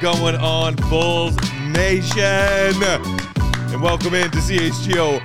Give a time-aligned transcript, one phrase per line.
[0.00, 1.36] Going on, Bulls
[1.74, 2.22] Nation?
[2.22, 5.20] And welcome in to CHGO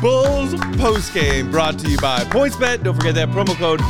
[0.00, 2.84] Bulls Postgame, brought to you by PointsBet.
[2.84, 3.80] Don't forget that promo code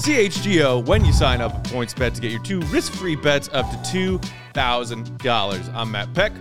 [0.00, 4.18] CHGO when you sign up at PointsBet to get your two risk-free bets up to
[4.54, 5.74] $2,000.
[5.74, 6.32] I'm Matt Peck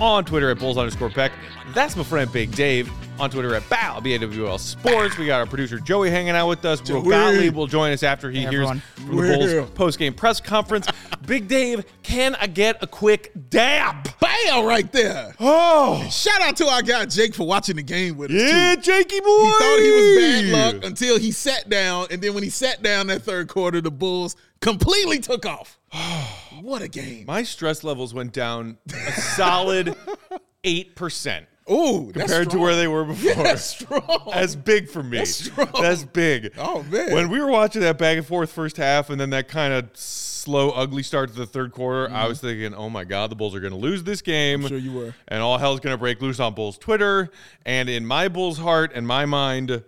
[0.00, 1.30] on Twitter at Bulls underscore Peck.
[1.74, 2.90] That's my friend Big Dave
[3.20, 5.16] on Twitter at BAL, B-A-W-L Sports.
[5.18, 6.80] We got our producer Joey hanging out with us.
[6.90, 8.82] Will Gottlieb will join us after he Hey, hears everyone.
[8.96, 10.88] from the Bulls post-game press conference.
[11.26, 14.08] Big Dave, can I get a quick dab?
[14.20, 15.34] Bam right there.
[15.40, 18.40] Oh, Shout out to our guy Jake for watching the game with us.
[18.40, 18.82] yeah, too.
[18.82, 19.44] Jakey boy.
[19.44, 20.16] He thought he was
[20.52, 23.80] bad luck until he sat down, and then when he sat down that third quarter,
[23.80, 25.78] the Bulls completely took off.
[26.60, 27.24] what a game!
[27.26, 29.94] My stress levels went down a solid
[30.64, 31.46] 8%.
[31.70, 33.42] Ooh, compared to where they were before.
[33.42, 34.30] That's strong.
[34.30, 35.18] That's big for me.
[35.18, 35.70] That's strong.
[35.80, 36.52] That's big.
[36.58, 37.14] Oh, man.
[37.14, 39.88] When we were watching that back and forth first half and then that kind of
[40.44, 43.54] slow, ugly start to the third quarter, I was thinking, oh my God, the Bulls
[43.54, 44.60] are going to lose this game.
[44.60, 44.68] Mm-hmm.
[44.68, 45.14] sure you were.
[45.28, 47.30] And all hell's going to break loose on Bulls Twitter
[47.64, 49.82] and in my Bulls heart and my mind.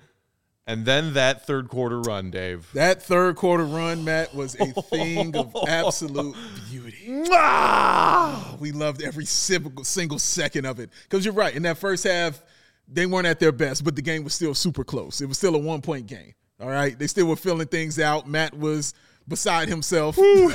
[0.68, 2.68] And then that third quarter run, Dave.
[2.74, 6.34] that third quarter run, Matt, was a thing of absolute
[6.68, 7.22] beauty.
[7.30, 8.56] Ah!
[8.58, 10.90] We loved every single, single second of it.
[11.04, 11.54] Because you're right.
[11.54, 12.42] In that first half,
[12.88, 15.20] they weren't at their best, but the game was still super close.
[15.20, 16.34] It was still a one point game.
[16.60, 16.98] All right.
[16.98, 18.26] They still were filling things out.
[18.28, 18.92] Matt was
[19.28, 20.16] beside himself.
[20.16, 20.48] Woo!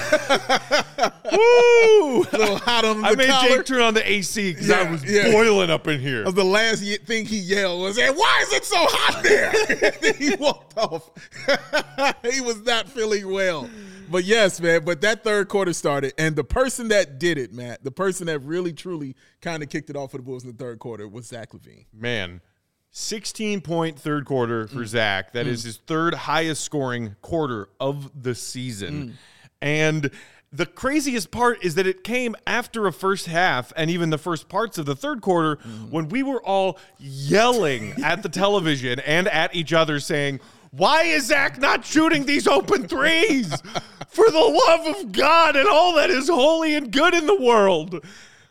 [1.32, 3.58] a little hot on the I made collar.
[3.58, 5.32] Jake turn on the AC because I was yeah.
[5.32, 6.30] boiling up in here.
[6.32, 9.52] the last thing he yelled was, "Hey, why is it so hot there?"
[10.02, 11.10] then he walked off.
[12.24, 13.70] he was not feeling well.
[14.10, 14.84] But yes, man.
[14.84, 18.40] But that third quarter started, and the person that did it, Matt, the person that
[18.40, 21.28] really, truly kind of kicked it off for the Bulls in the third quarter was
[21.28, 21.86] Zach LaVine.
[21.94, 22.42] man,
[22.92, 24.88] 16 point third quarter for mm.
[24.88, 25.34] Zach.
[25.34, 25.66] That is mm.
[25.66, 29.10] his third highest scoring quarter of the season.
[29.10, 29.14] Mm.
[29.62, 30.12] And
[30.52, 34.50] the craziest part is that it came after a first half and even the first
[34.50, 35.56] parts of the third quarter
[35.90, 40.42] when we were all yelling at the television and at each other saying,
[40.72, 43.62] why is Zach not shooting these open threes?
[44.08, 48.04] For the love of God and all that is holy and good in the world.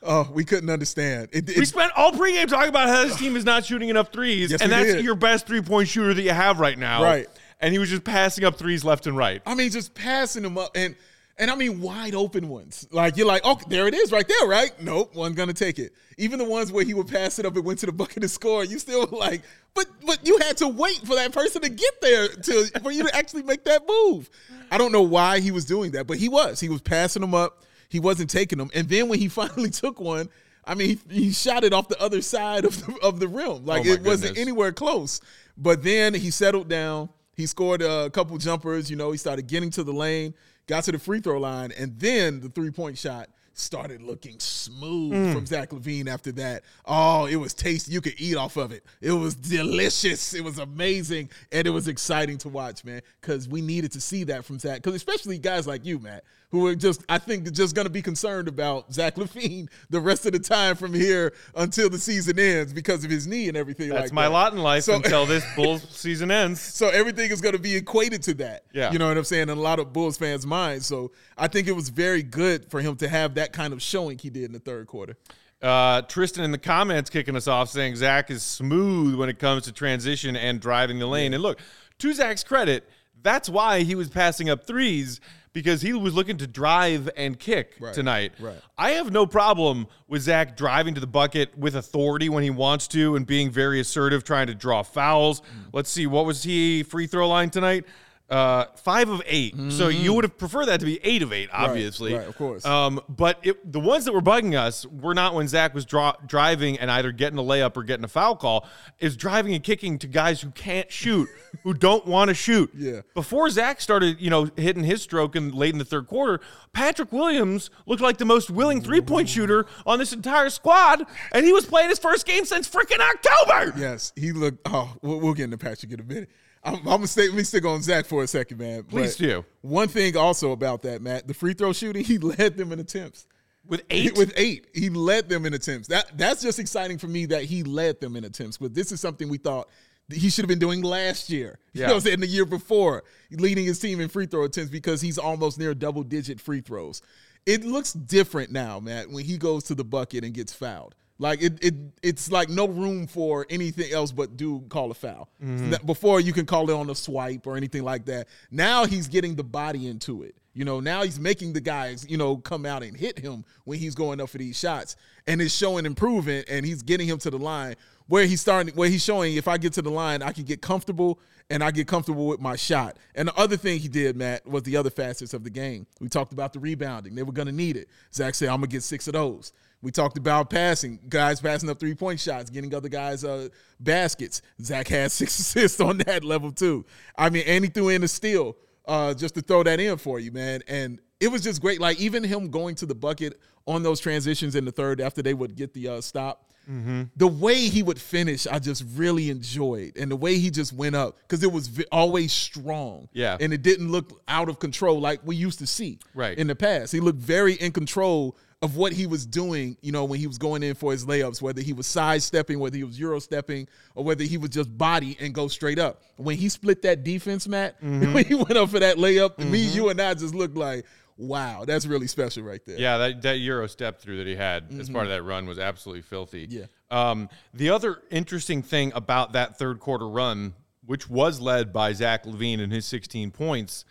[0.02, 1.28] Oh, we couldn't understand.
[1.32, 4.50] It, We spent all pregame talking about how this team is not shooting enough threes,
[4.50, 5.04] Yes, and that's did.
[5.04, 7.02] your best three point shooter that you have right now.
[7.02, 7.26] Right.
[7.60, 9.42] And he was just passing up threes left and right.
[9.44, 10.96] I mean, just passing them up and
[11.36, 12.86] and I mean wide open ones.
[12.90, 14.70] Like you're like, oh, there it is, right there, right?
[14.82, 15.92] Nope, wasn't gonna take it.
[16.16, 18.30] Even the ones where he would pass it up and went to the bucket and
[18.30, 19.42] score, you still like,
[19.74, 23.06] but but you had to wait for that person to get there to for you
[23.06, 24.30] to actually make that move.
[24.70, 26.60] I don't know why he was doing that, but he was.
[26.60, 27.62] He was passing them up.
[27.90, 28.70] He wasn't taking them.
[28.72, 30.30] And then when he finally took one,
[30.64, 33.48] I mean, he, he shot it off the other side of the, of the rim.
[33.48, 35.20] Oh like Oh it wasn't anywhere close.
[35.58, 37.10] But then he settled down.
[37.34, 38.90] He scored a couple jumpers.
[38.90, 40.34] You know, he started getting to the lane,
[40.66, 45.12] got to the free throw line, and then the three point shot started looking smooth
[45.12, 45.34] Mm.
[45.34, 46.62] from Zach LaVine after that.
[46.86, 47.92] Oh, it was tasty.
[47.92, 48.84] You could eat off of it.
[49.00, 50.34] It was delicious.
[50.34, 51.30] It was amazing.
[51.52, 54.76] And it was exciting to watch, man, because we needed to see that from Zach.
[54.82, 58.02] Because especially guys like you, Matt, who are just, I think, just going to be
[58.02, 62.72] concerned about Zach LaVine the rest of the time from here until the season ends
[62.72, 64.30] because of his knee and everything That's like my that.
[64.32, 66.60] lot in life So- until this Bulls season ends.
[66.60, 68.64] So everything is going to be equated to that.
[68.72, 68.90] Yeah.
[68.92, 69.42] You know what I'm saying?
[69.48, 70.86] In a lot of Bulls fans' minds.
[70.86, 74.18] So I think it was very good for him to have that kind of showing
[74.18, 75.16] he did in the third quarter.
[75.62, 79.64] Uh, Tristan in the comments kicking us off saying Zach is smooth when it comes
[79.64, 81.34] to transition and driving the lane.
[81.34, 81.60] And look,
[81.98, 82.88] to Zach's credit,
[83.22, 85.20] that's why he was passing up threes
[85.52, 88.32] because he was looking to drive and kick Right, tonight.
[88.40, 88.56] right.
[88.78, 92.86] I have no problem with Zach driving to the bucket with authority when he wants
[92.88, 95.42] to and being very assertive, trying to draw fouls.
[95.72, 97.84] Let's see, what was he free throw line tonight?
[98.30, 101.48] Uh, five of 8 So you would have preferred that to be eight of eight,
[101.52, 102.14] obviously.
[102.14, 102.64] right, of course.
[102.64, 106.14] Um, but it, the ones that were bugging us were not when Zach was draw,
[106.26, 108.68] driving and either getting a layup or getting a foul call.
[109.00, 111.28] Is driving and kicking to guys who can't shoot,
[111.64, 112.70] who don't want to shoot.
[112.76, 113.00] Yeah.
[113.14, 116.40] Before Zach started, you know, hitting his stroke in late in the third quarter,
[116.72, 121.44] Patrick Williams looked like the most willing three point shooter on this entire squad, and
[121.44, 123.76] he was playing his first game since freaking October.
[123.76, 124.60] Yes, he looked.
[124.66, 126.30] Oh, we'll, we'll get into Patrick in a minute.
[126.62, 127.26] I'm, I'm gonna stay.
[127.28, 128.82] Let me stick on Zach for a second, man.
[128.84, 129.44] Please But do.
[129.62, 133.26] One thing also about that, Matt, the free throw shooting, he led them in attempts.
[133.66, 135.88] With eight, With eight, he led them in attempts.
[135.88, 138.56] That that's just exciting for me that he led them in attempts.
[138.58, 139.68] But this is something we thought
[140.12, 141.58] he should have been doing last year.
[141.72, 141.86] You Yeah.
[141.86, 142.20] know what I'm saying?
[142.20, 146.02] The year before, leading his team in free throw attempts because he's almost near double
[146.02, 147.00] digit free throws.
[147.46, 150.96] It looks different now, Matt, when he goes to the bucket and gets fouled.
[151.20, 155.28] Like it, it it's like no room for anything else but do call a foul.
[155.44, 155.86] Mm-hmm.
[155.86, 158.26] Before you can call it on a swipe or anything like that.
[158.50, 160.34] Now he's getting the body into it.
[160.54, 163.78] You know, now he's making the guys, you know, come out and hit him when
[163.78, 164.96] he's going up for these shots.
[165.26, 167.76] And it's showing improvement and he's getting him to the line
[168.08, 170.62] where he's starting where he's showing if I get to the line, I can get
[170.62, 171.20] comfortable
[171.50, 172.96] and I get comfortable with my shot.
[173.14, 175.86] And the other thing he did, Matt, was the other facets of the game.
[176.00, 177.14] We talked about the rebounding.
[177.14, 177.88] They were gonna need it.
[178.14, 179.52] Zach said, I'm gonna get six of those.
[179.82, 183.48] We talked about passing, guys passing up three point shots, getting other guys uh,
[183.78, 184.42] baskets.
[184.62, 186.84] Zach had six assists on that level too.
[187.16, 188.56] I mean, and he threw in a steal
[188.86, 190.62] uh, just to throw that in for you, man.
[190.68, 191.80] And it was just great.
[191.80, 195.34] Like even him going to the bucket on those transitions in the third after they
[195.34, 196.46] would get the uh, stop.
[196.70, 197.04] Mm-hmm.
[197.16, 200.94] The way he would finish, I just really enjoyed, and the way he just went
[200.94, 203.38] up because it was v- always strong, Yeah.
[203.40, 206.36] and it didn't look out of control like we used to see, Right.
[206.38, 206.92] in the past.
[206.92, 210.36] He looked very in control of what he was doing, you know, when he was
[210.36, 214.04] going in for his layups, whether he was sidestepping, whether he was euro stepping, or
[214.04, 216.02] whether he would just body and go straight up.
[216.16, 218.12] When he split that defense, Matt, Mm-hmm.
[218.12, 220.84] when he went up for that layup, me, you, and I just looked like,
[221.16, 222.78] wow, that's really special right there.
[222.78, 225.58] Yeah, that, that Euro step through that he had as part of that run was
[225.58, 226.46] absolutely filthy.
[226.50, 226.64] Yeah.
[226.90, 230.52] Um, the other interesting thing about that third quarter run,
[230.84, 233.84] which was led by Zach LaVine and his 16 points,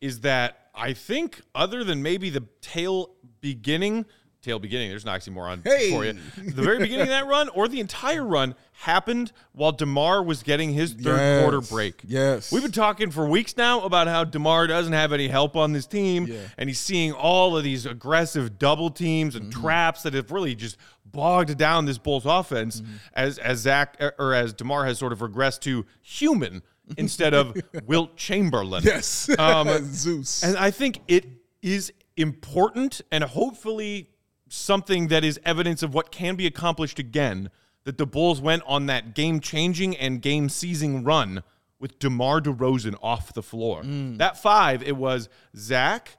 [0.00, 3.10] is that I think other than maybe the tail
[3.44, 4.06] beginning,
[4.40, 5.90] tail beginning, there's an oxymoron Hey!
[5.90, 6.14] for you.
[6.36, 10.72] The very beginning of that run or the entire run happened while DeMar was getting
[10.72, 11.42] his third Yes.
[11.42, 12.00] quarter break.
[12.06, 12.50] Yes.
[12.50, 15.86] We've been talking for weeks now about how DeMar doesn't have any help on this
[15.86, 16.38] team, Yeah.
[16.56, 19.60] and he's seeing all of these aggressive double teams and Mm-hmm.
[19.62, 22.92] traps that have really just bogged down this Bulls offense Mm-hmm.
[23.14, 26.62] as as Zach or as DeMar has sort of regressed to human
[26.98, 27.56] instead of
[27.86, 28.82] Wilt Chamberlain.
[28.84, 29.30] Yes.
[29.38, 30.42] Um, Zeus.
[30.42, 31.24] And I think it
[31.62, 34.10] is important and hopefully
[34.48, 37.50] something that is evidence of what can be accomplished again
[37.84, 41.42] that the Bulls went on that game changing and game seizing run
[41.78, 43.82] with DeMar DeRozan off the floor.
[43.82, 44.18] Mm.
[44.18, 46.16] That five, it was Zach,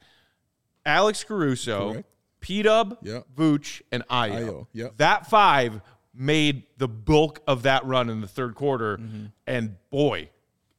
[0.86, 2.10] Alex Caruso, Correct.
[2.40, 3.26] P Dub, Yep.
[3.36, 4.48] Vooch, and Ayo.
[4.48, 4.98] Ayo, yep.
[4.98, 5.82] That five
[6.14, 8.98] made the bulk of that run in the third quarter.
[8.98, 9.26] Mm-hmm.
[9.48, 10.30] And boy,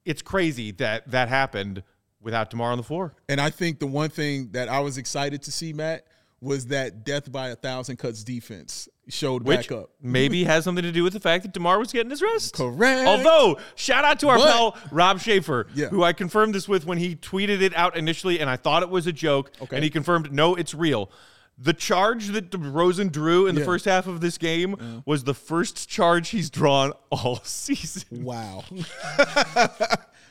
[0.04, 1.82] it's crazy that that happened
[2.20, 3.14] without DeMar on the floor.
[3.28, 6.06] And I think the one thing that I was excited to see, Matt,
[6.40, 9.90] was that death by a thousand cuts defense showed Which back up.
[10.02, 12.54] maybe has something to do with the fact that DeMar was getting his rest.
[12.54, 13.06] Correct.
[13.08, 15.86] Although, shout out to our But- pal Rob Schaefer, Yeah.
[15.88, 18.90] who I confirmed this with when he tweeted it out initially, and I thought it
[18.90, 19.50] was a joke.
[19.62, 19.76] Okay.
[19.76, 21.10] And he confirmed, no, it's real.
[21.58, 23.66] The charge that DeRozan drew in the Yeah.
[23.66, 28.24] first half of this game was the first charge he's drawn all season.
[28.24, 28.64] Wow.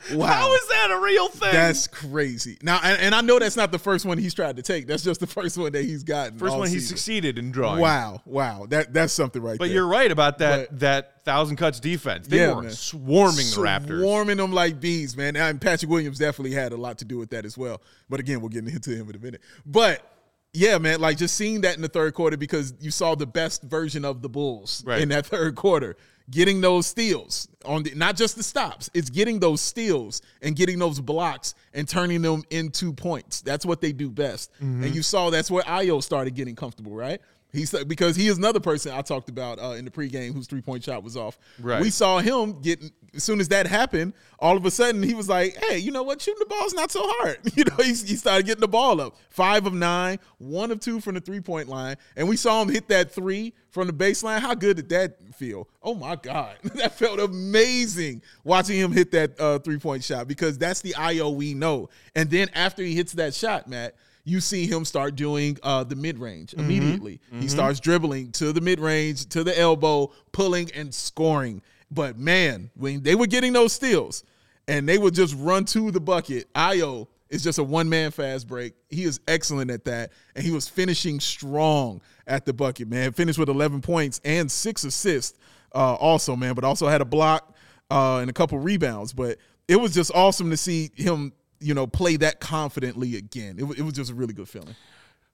[0.10, 0.54] How wow.
[0.54, 1.52] is that a real thing?
[1.52, 2.58] That's crazy.
[2.62, 4.86] Now, and, and I know that's not the first one he's tried to take.
[4.88, 6.38] That's just the first one that he's gotten.
[6.38, 7.82] first one he succeeded in drawing.
[7.82, 8.66] Wow, wow.
[8.70, 9.74] That that's something right But there.
[9.76, 12.28] you're right about that But- that thousand cuts defense.
[12.28, 12.72] They Yeah, were man.
[12.72, 14.00] swarming the Raptors.
[14.02, 15.36] Swarming them like bees, man.
[15.36, 17.82] And Patrick Williams definitely had a lot to do with that as well.
[18.10, 19.42] But again, we'll get into him in a minute.
[19.66, 20.08] But
[20.54, 23.64] yeah, man, like just seeing that in the third quarter because you saw the best
[23.64, 25.02] version of the Bulls Right.
[25.02, 25.98] in that third quarter.
[26.30, 30.80] Getting those steals on the not just the stops, it's getting those steals and getting
[30.80, 33.42] those blocks and turning them into points.
[33.42, 34.52] That's what they do best.
[34.54, 34.86] Mm-hmm.
[34.86, 37.22] And you saw that's where Ayo started getting comfortable, right?
[37.56, 40.62] He's because he is another person I talked about uh, in the pregame whose three
[40.62, 41.38] point shot was off.
[41.60, 41.82] Right.
[41.82, 44.14] We saw him getting as soon as that happened.
[44.40, 46.22] All of a sudden, he was like, "Hey, you know what?
[46.22, 49.16] Shooting the ball's not so hard." You know, he, he started getting the ball up.
[49.30, 52.68] Five of nine, one of two from the three point line, and we saw him
[52.68, 54.40] hit that three from the baseline.
[54.40, 55.70] How good did that feel?
[55.82, 60.58] Oh my god, that felt amazing watching him hit that uh, three point shot because
[60.58, 61.90] that's the Ayo we know.
[62.14, 65.96] And then after he hits that shot, Matt you see him start doing uh, the
[65.96, 66.60] mid range Mm-hmm.
[66.60, 67.20] immediately.
[67.40, 71.62] He starts dribbling to the mid range, to the elbow, pulling and scoring.
[71.92, 74.24] But man, when they were getting those steals
[74.68, 78.48] and they would just run to the bucket, Ayo is just a one man fast
[78.48, 78.74] break.
[78.90, 80.12] He is excellent at that.
[80.36, 83.12] And he was finishing strong at the bucket, man.
[83.14, 85.38] Finished with 11 points and six assists
[85.76, 87.56] uh, also, man, but also had a block
[87.92, 89.14] uh, and a couple rebounds.
[89.14, 91.34] But it was just awesome to see him
[91.66, 93.56] you know, play that confidently again.
[93.58, 94.76] It, it was just a really good feeling.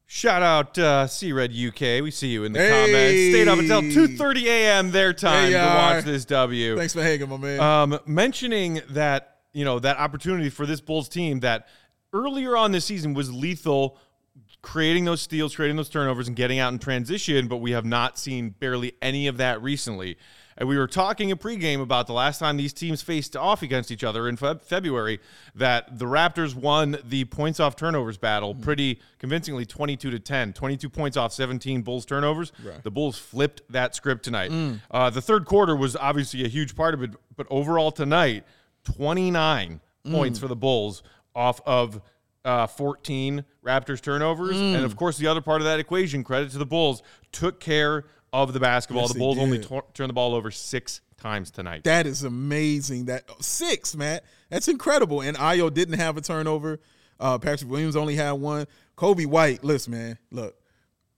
[0.07, 2.01] Shout out uh, C Red UK.
[2.03, 2.69] We see you in the Hey.
[2.69, 3.21] comments.
[3.35, 4.91] Stayed up until 2:30 a.m.
[4.91, 6.77] their time you to watch this W.
[6.77, 7.59] Thanks for hanging, my man.
[7.59, 11.67] Um, mentioning that you know that opportunity for this Bulls team that
[12.13, 13.97] earlier on this season was lethal,
[14.61, 17.47] creating those steals, creating those turnovers, and getting out in transition.
[17.47, 20.17] But we have not seen barely any of that recently.
[20.61, 23.89] And we were talking in pregame about the last time these teams faced off against
[23.89, 25.19] each other in Feb- February.
[25.55, 30.53] That the Raptors won the points off turnovers battle pretty convincingly, twenty-two to 10.
[30.53, 32.51] 22 points off 17 Bulls turnovers.
[32.63, 32.83] Right.
[32.83, 34.51] The Bulls flipped that script tonight.
[34.91, 38.43] Uh, the third quarter was obviously a huge part of it, but overall tonight,
[38.83, 39.79] 29
[40.11, 41.01] points for the Bulls
[41.35, 42.01] off of
[42.45, 44.59] uh, 14 Raptors turnovers.
[44.59, 44.83] And Mm.
[44.85, 47.01] of course, the other part of that equation, credit to the Bulls,
[47.31, 49.03] took care of the basketball.
[49.03, 51.83] Yes, the Bulls only turned the ball over six times tonight.
[51.83, 53.05] That is amazing.
[53.05, 54.23] That six, Matt.
[54.49, 55.21] That's incredible.
[55.21, 56.79] And Ayo didn't have a turnover.
[57.19, 58.67] Uh, Patrick Williams only had one.
[58.97, 60.55] Coby White, listen, man, look.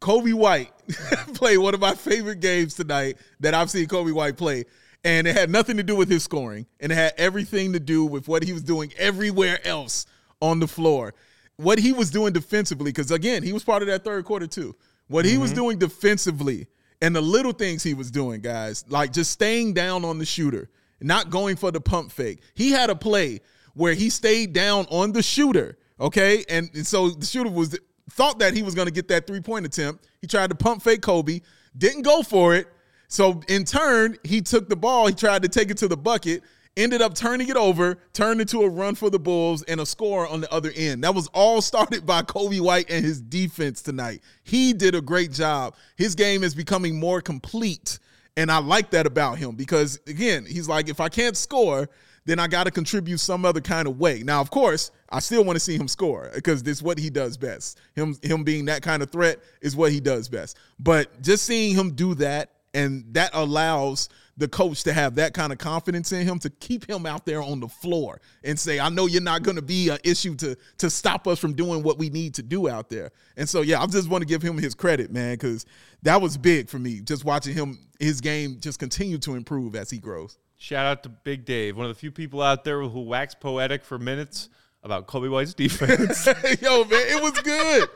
[0.01, 0.71] Coby White
[1.33, 4.65] played one of my favorite games tonight that I've seen Coby White play.
[5.05, 8.05] And it had nothing to do with his scoring, and it had everything to do
[8.05, 10.05] with what he was doing everywhere else
[10.41, 11.13] on the floor.
[11.57, 14.75] What he was doing defensively, because again, he was part of that third quarter too.
[15.07, 16.67] What he was doing defensively
[17.03, 20.69] and the little things he was doing, guys, like just staying down on the shooter,
[21.01, 22.41] not going for the pump fake.
[22.53, 23.41] He had a play
[23.73, 26.45] where he stayed down on the shooter, okay?
[26.47, 27.77] And, and so the shooter was
[28.11, 30.07] thought that he was going to get that three-point attempt.
[30.21, 31.41] He tried to pump fake Coby,
[31.77, 32.67] didn't go for it.
[33.09, 36.41] So in turn, he took the ball, he tried to take it to the bucket,
[36.75, 40.27] ended up turning it over, turned into a run for the Bulls and a score
[40.27, 41.03] on the other end.
[41.03, 44.21] That was all started by Coby White and his defense tonight.
[44.43, 45.75] He did a great job.
[45.95, 47.99] His game is becoming more complete.
[48.35, 51.87] And I like that about him because, again, he's like, if I can't score,
[52.25, 54.23] then I got to contribute some other kind of way.
[54.23, 57.09] Now, of course, I still want to see him score because this is what he
[57.09, 57.79] does best.
[57.95, 60.57] Him, him being that kind of threat is what he does best.
[60.79, 65.51] But just seeing him do that and that allows the coach to have that kind
[65.51, 68.89] of confidence in him to keep him out there on the floor and say, I
[68.89, 71.97] know you're not going to be an issue to to stop us from doing what
[71.97, 73.11] we need to do out there.
[73.37, 75.65] And so, yeah, I just want to give him his credit, man, because
[76.01, 77.01] that was big for me.
[77.01, 80.37] Just watching him, his game just continue to improve as he grows.
[80.57, 83.83] Shout out to Big Dave, one of the few people out there who wax poetic
[83.83, 84.49] for minutes
[84.83, 86.25] about Coby White's defense.
[86.61, 87.89] Yo, man, it was good.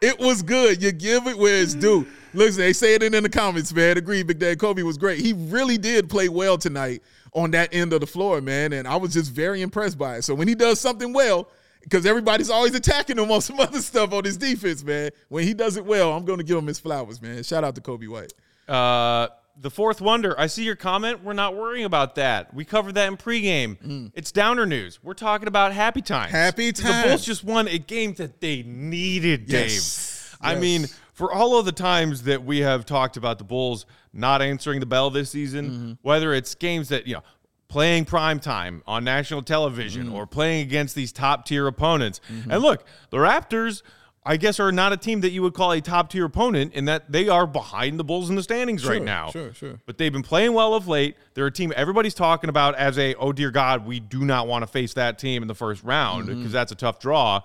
[0.00, 0.82] It was good.
[0.82, 2.06] You give it where it's due.
[2.34, 3.96] Listen, they say it in, in the comments, man.
[3.96, 5.20] Agree, Big Dad Coby was great.
[5.20, 8.72] He really did play well tonight on that end of the floor, man.
[8.72, 10.22] And I was just very impressed by it.
[10.22, 11.48] So when he does something well,
[11.80, 15.10] because everybody's always attacking him on some other stuff on his defense, man.
[15.28, 17.42] When he does it well, I'm going to give him his flowers, man.
[17.42, 18.32] Shout out to Coby White.
[18.68, 20.38] Uh, the fourth wonder.
[20.38, 21.22] I see your comment.
[21.22, 22.52] We're not worrying about that.
[22.54, 24.10] We covered that in pregame.
[24.14, 24.98] It's downer news.
[25.02, 26.30] We're talking about happy times.
[26.32, 26.34] Mm.
[26.34, 27.02] Happy The.
[27.06, 29.70] Bulls just won a game that they needed, Dave.
[29.70, 30.36] Yes.
[30.40, 30.60] I Yes.
[30.60, 34.80] mean, for all of the times that we have talked about the Bulls not answering
[34.80, 35.92] the bell this season, Mm-hmm.
[36.02, 37.22] whether it's games that, you know,
[37.68, 40.14] playing prime time on national television Mm-hmm.
[40.14, 42.20] or playing against these top tier opponents.
[42.50, 43.82] And look, the Raptors,
[44.26, 46.86] I guess, are not a team that you would call a top tier opponent in
[46.86, 49.30] that they are behind the Bulls in the standings right now.
[49.30, 49.80] sure, sure.
[49.84, 51.16] But they've been playing well of late.
[51.34, 54.62] They're a team everybody's talking about as a, oh dear God, we do not want
[54.62, 56.52] to face that team in the first round because Mm-hmm.
[56.52, 57.40] that's a tough draw.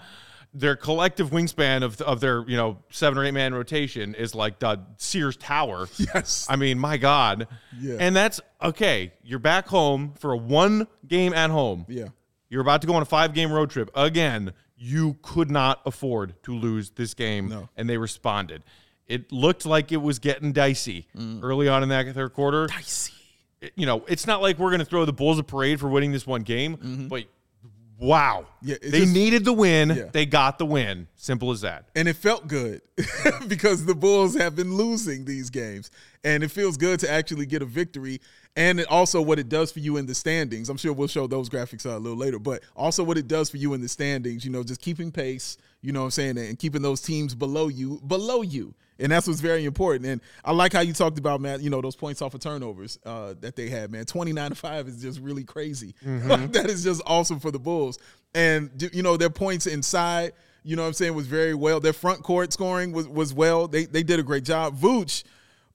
[0.54, 4.58] Their collective wingspan of, of their, you know, seven or eight man rotation is like
[4.60, 5.88] the Sears Tower.
[6.00, 6.48] Yes.
[6.50, 7.48] I mean, my God.
[7.80, 7.98] Yeah.
[8.00, 9.12] And that's okay.
[9.22, 11.86] You're back home for a one game at home.
[11.88, 12.08] Yeah.
[12.50, 13.92] You're about to go on a five game road trip.
[13.94, 17.50] Again, you could not afford to lose this game.
[17.50, 17.70] No.
[17.76, 18.64] And they responded.
[19.08, 21.08] It looked like it was getting dicey
[21.44, 22.68] early on in that third quarter.
[22.68, 22.70] Mm.
[22.76, 23.14] Dicey.
[23.62, 25.90] It- you know, it's not like we're going to throw the Bulls a parade for
[25.90, 27.26] winning this one game, but
[28.00, 28.46] wow.
[28.64, 28.70] Mm-hmm.
[28.70, 29.90] Yeah, they just- needed the win.
[29.90, 30.04] Yeah.
[30.14, 31.08] They got the win.
[31.16, 31.90] Simple as that.
[31.96, 32.82] and it felt good
[33.48, 35.92] because the Bulls have been losing these games,
[36.24, 38.22] and it feels good to actually get a victory.
[38.56, 40.70] And also what it does for you in the standings.
[40.70, 43.58] I'm sure we'll show those graphics a little later, but also what it does for
[43.58, 44.44] you in the standings.
[44.44, 45.58] You know, just keeping pace.
[45.82, 48.74] You know what I'm saying, and keeping those teams below you, below you.
[49.00, 50.06] And that's what's very important.
[50.06, 53.00] And I like how you talked about, man, you know, those points off of turnovers
[53.06, 54.06] uh, that they had, man.
[54.06, 55.96] 29 to 5 is just really crazy.
[56.04, 57.98] that is just awesome for the Bulls.
[58.36, 61.80] And, you know, their points inside, you know what I'm saying, was very well.
[61.80, 63.68] Their front court scoring was, was well.
[63.68, 64.78] They, they did a great job.
[64.78, 65.24] Vooch,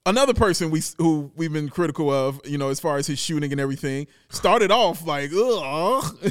[0.05, 3.51] another person we who we've been critical of, you know, as far as his shooting
[3.51, 6.17] and everything, started off like, ugh.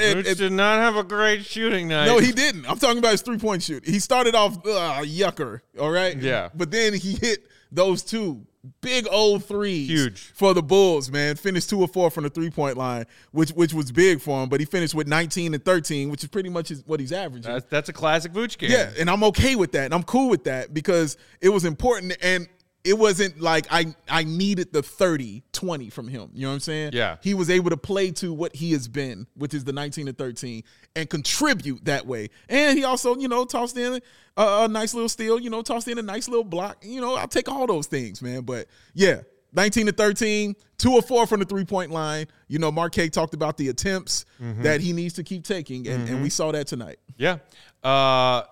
[0.00, 2.06] And- and- did not have a great shooting night.
[2.06, 2.68] no, he didn't.
[2.68, 3.84] I'm talking about his three point shoot.
[3.86, 6.16] He started off uh, yucker, all right?
[6.16, 6.48] Yeah.
[6.54, 8.46] But then he hit those two
[8.80, 9.88] big old threes.
[9.88, 10.32] Huge.
[10.34, 11.36] For the Bulls, man.
[11.36, 14.48] Finished two or four from the three point line, which which was big for him.
[14.48, 17.50] But he finished with 19 and 13, which is pretty much his, what he's averaging.
[17.52, 18.70] That's, that's a classic Vooch game.
[18.70, 19.86] Yeah, and I'm okay with that.
[19.86, 22.48] And I'm cool with that because it was important and
[22.84, 26.30] it wasn't like I I needed the 30 20 from him.
[26.32, 26.90] You know what I'm saying?
[26.94, 27.16] Yeah.
[27.22, 30.12] He was able to play to what he has been, which is the 19 to
[30.12, 30.62] 13
[30.96, 32.28] and contribute that way.
[32.48, 34.00] And he also, you know, tossed in
[34.36, 36.78] a, a nice little steal, you know, tossed in a nice little block.
[36.82, 38.42] You know, I'll take all those things, man.
[38.42, 39.20] But yeah,
[39.52, 42.26] 19 to 13, two or four from the three point line.
[42.48, 44.24] You know, Marquette talked about the attempts
[44.62, 46.98] that he needs to keep taking, and, and we saw that tonight.
[47.16, 47.38] Yeah.
[47.82, 48.42] Uh,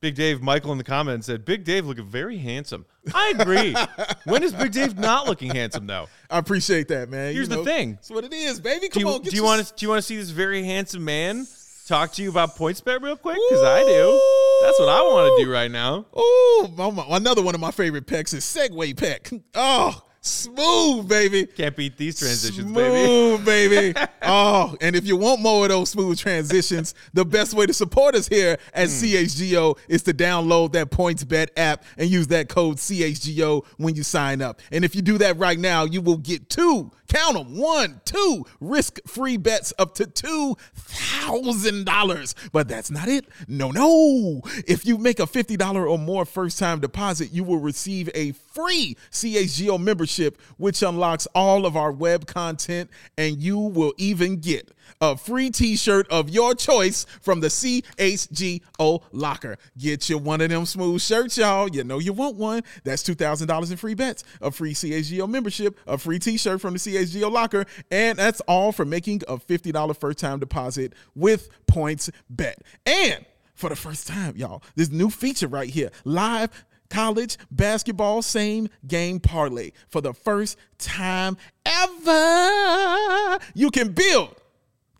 [0.00, 2.86] Big Dave Michael in the comments said, Big Dave looking very handsome.
[3.14, 3.76] I agree.
[4.24, 6.08] when is Big Dave not looking handsome, though?
[6.30, 7.34] I appreciate that, man.
[7.34, 7.94] Here's the thing.
[7.94, 8.88] That's what it is, baby.
[8.88, 10.64] Do you, on, get do you want to do you want to see this very
[10.64, 11.46] handsome man
[11.86, 13.36] talk to you about points bet real quick?
[13.50, 14.20] Because I do.
[14.62, 16.06] That's what I want to do right now.
[16.14, 19.30] Oh, another one of my favorite pecks is Segue Peck.
[19.54, 21.46] Oh, Smooth, baby.
[21.46, 23.92] Can't beat these transitions, smooth, baby.
[23.94, 24.06] baby.
[24.22, 28.14] oh, and if you want more of those smooth transitions, the best way to support
[28.14, 29.24] us here at mm.
[29.24, 34.42] CHGO is to download that PointsBet app and use that code CHGO when you sign
[34.42, 34.60] up.
[34.70, 37.58] And if you do that right now, you will get two Count them.
[37.58, 42.34] One, two risk free bets up to $2,000.
[42.52, 43.26] But that's not it.
[43.48, 44.42] No, no.
[44.66, 48.96] If you make a $50 or more first time deposit, you will receive a free
[49.10, 52.88] CHGO membership, which unlocks all of our web content,
[53.18, 54.70] and you will even get
[55.00, 59.56] a free t-shirt of your choice from the CHGO locker.
[59.78, 61.68] Get you one of them smooth shirts, y'all.
[61.68, 62.62] You know you want one.
[62.84, 67.30] That's $2,000 in free bets, a free CHGO membership, a free t-shirt from the CHGO
[67.30, 72.62] locker, and that's all for making a $50 first-time deposit with Points Bet.
[72.86, 76.50] And for the first time, y'all, this new feature right here, live
[76.88, 83.38] college basketball same game parlay for the first time ever.
[83.54, 84.39] You can build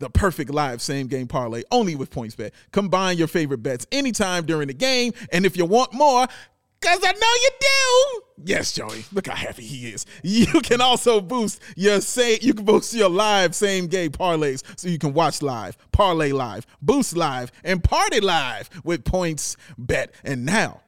[0.01, 2.51] the perfect live same game parlay only with PointsBet.
[2.71, 6.27] Combine your favorite bets anytime during the game, and if you want more,
[6.81, 8.21] Cause I know you do.
[8.43, 9.05] Yes, Joey.
[9.11, 10.07] Look how happy he is.
[10.23, 14.87] You can also boost your say you can boost your live same game parlays so
[14.87, 20.15] you can watch live, parlay live, boost live, and party live with points bet.
[20.23, 20.81] And now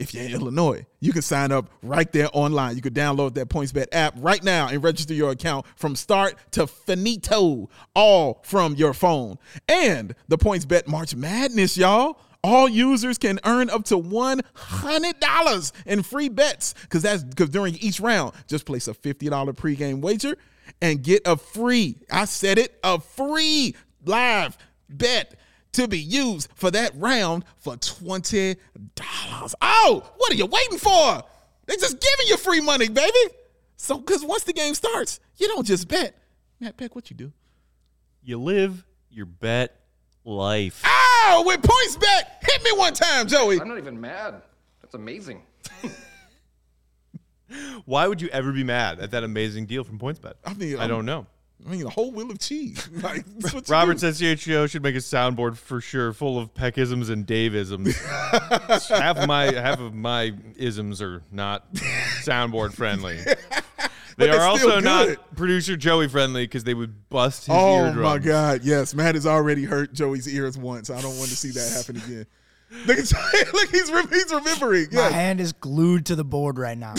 [0.00, 2.74] if you're in Illinois, you can sign up right there online.
[2.74, 6.66] You can download that PointsBet app right now and register your account from start to
[6.66, 9.38] finito, all from your phone.
[9.68, 12.18] And the PointsBet March Madness, y'all.
[12.42, 18.00] All users can earn up to $100 in free bets because that's because during each
[18.00, 20.38] round, just place a $50 pregame wager
[20.80, 23.74] and get a free, I said it, a free
[24.06, 24.56] live
[24.88, 25.34] bet
[25.72, 28.56] to be used for that round for $20.
[29.62, 31.22] Oh, what are you waiting for?
[31.66, 33.34] They're just giving you free money, baby.
[33.76, 36.16] So, because once the game starts, you don't just bet.
[36.58, 37.32] Matt Peck, what you do?
[38.22, 39.76] You live your bet
[40.24, 40.82] life.
[40.84, 43.60] Oh, with points PointsBet, hit me one time, Joey.
[43.60, 44.42] I'm not even mad.
[44.82, 45.42] That's amazing.
[47.84, 50.34] Why would you ever be mad at that amazing deal from PointsBet?
[50.44, 51.26] I mean, I don't know.
[51.66, 52.88] I mean, a whole wheel of cheese.
[53.00, 53.24] Like,
[53.68, 57.94] Robert says CHGO should make a soundboard for sure, full of peckisms and Daveisms.
[58.88, 63.18] half of my half of my isms are not soundboard friendly.
[64.16, 68.02] They are also not producer Joey friendly because they would bust his oh, eardrums.
[68.02, 68.60] my God.
[68.64, 68.92] Yes.
[68.92, 70.90] Matt has already hurt Joey's ears once.
[70.90, 72.26] I don't want to see that happen again.
[72.86, 74.88] Look, look he's, he's remembering.
[74.90, 75.10] Yes.
[75.10, 76.94] My hand is glued to the board right now.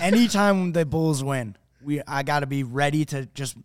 [0.00, 3.56] Anytime the Bulls win, we I got to be ready to just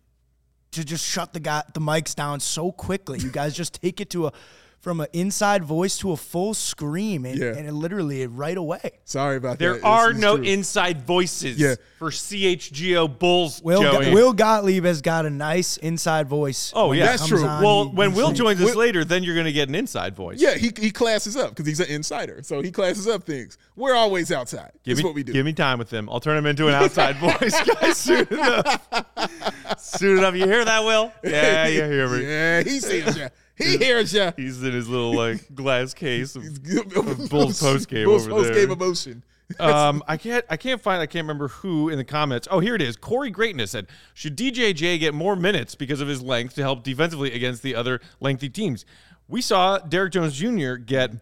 [0.72, 3.18] to just shut the guy the mics down so quickly.
[3.18, 4.32] You guys just take it to a
[4.80, 7.54] from an inside voice to a full scream and, yeah.
[7.54, 8.92] and it literally right away.
[9.04, 9.82] Sorry about there that.
[9.82, 10.46] There are no true.
[10.46, 11.74] inside voices yeah.
[11.98, 13.62] for CHGO Bulls.
[13.62, 14.14] Will, Joey.
[14.14, 16.72] Will Gottlieb has got a nice inside voice.
[16.74, 17.44] Oh yeah, that's true.
[17.44, 20.16] On, well, he, when Will joins us later, then you're going to get an inside
[20.16, 20.40] voice.
[20.40, 23.58] Yeah, he, he classes up because he's an insider, so he classes up things.
[23.76, 24.72] We're always outside.
[24.82, 25.32] Give that's me, what we do.
[25.32, 26.08] Give me time with him.
[26.08, 27.98] I'll turn him into an outside voice, guys.
[27.98, 28.88] Soon enough.
[29.78, 30.34] soon enough.
[30.34, 31.12] You hear that, Will?
[31.22, 32.24] Yeah, you hear me.
[32.24, 33.28] Yeah, he sees you.
[33.60, 34.32] He hears you.
[34.36, 36.44] He's in his little like glass case of,
[36.96, 39.24] of Bulls post game Bulls over post game emotion.
[39.58, 40.44] um, I can't.
[40.48, 41.02] I can't find.
[41.02, 42.46] I can't remember who in the comments.
[42.50, 42.96] Oh, here it is.
[42.96, 47.32] Corey Greatness said, "Should DJJ get more minutes because of his length to help defensively
[47.32, 48.84] against the other lengthy teams?"
[49.28, 50.74] We saw Derrick Jones Jr.
[50.74, 51.12] get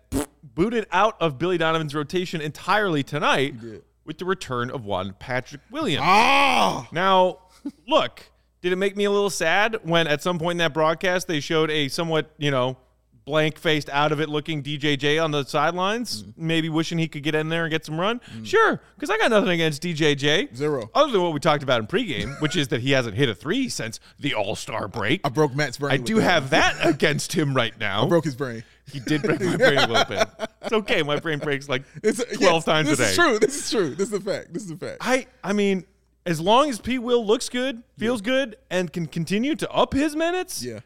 [0.42, 3.54] booted out of Billy Donovan's rotation entirely tonight
[4.04, 6.04] with the return of one Patrick Williams.
[6.06, 7.38] Ah, now
[7.86, 8.30] look.
[8.68, 11.40] Did it make me a little sad when at some point in that broadcast they
[11.40, 12.76] showed a somewhat, you know,
[13.24, 16.34] blank faced, out of it looking DJJ on the sidelines, mm.
[16.36, 18.20] maybe wishing he could get in there and get some run?
[18.36, 18.44] Mm.
[18.44, 20.54] Sure, because I got nothing against DJJ.
[20.54, 20.90] Zero.
[20.94, 23.34] Other than what we talked about in pregame, which is that he hasn't hit a
[23.34, 25.22] three since the All Star break.
[25.24, 25.94] I broke Matt's brain.
[25.94, 28.04] I do have that against him right now.
[28.04, 28.64] I broke his brain.
[28.92, 30.28] He did break my brain a little bit.
[30.60, 31.02] It's okay.
[31.02, 33.04] My brain breaks like it's, twelve yes, times a day.
[33.04, 33.38] This is true.
[33.38, 33.94] This is true.
[33.94, 34.52] This is a fact.
[34.52, 34.98] This is a fact.
[35.00, 35.86] I I mean,
[36.28, 36.98] as long as P.
[36.98, 38.26] Will looks good, feels yeah.
[38.26, 40.80] good, and can continue to up his minutes, yeah.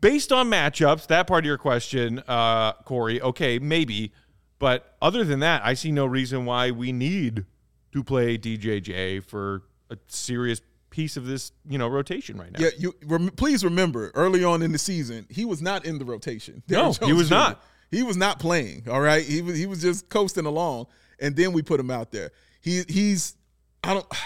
[0.00, 4.12] Based on matchups, that part of your question, uh, Corey, okay, maybe.
[4.58, 7.46] But other than that, I see no reason why we need
[7.92, 10.60] to play DJJ for a serious
[10.90, 12.58] piece of this, you know, rotation right now.
[12.60, 16.04] Yeah, you rem- please remember early on in the season, he was not in the
[16.04, 16.62] rotation.
[16.68, 17.34] no, he was Jr.
[17.34, 17.64] not.
[17.90, 18.86] He was not playing.
[18.90, 20.88] All right, he was he was just coasting along,
[21.20, 22.32] and then we put him out there.
[22.60, 23.37] He he's
[23.84, 24.06] I don't.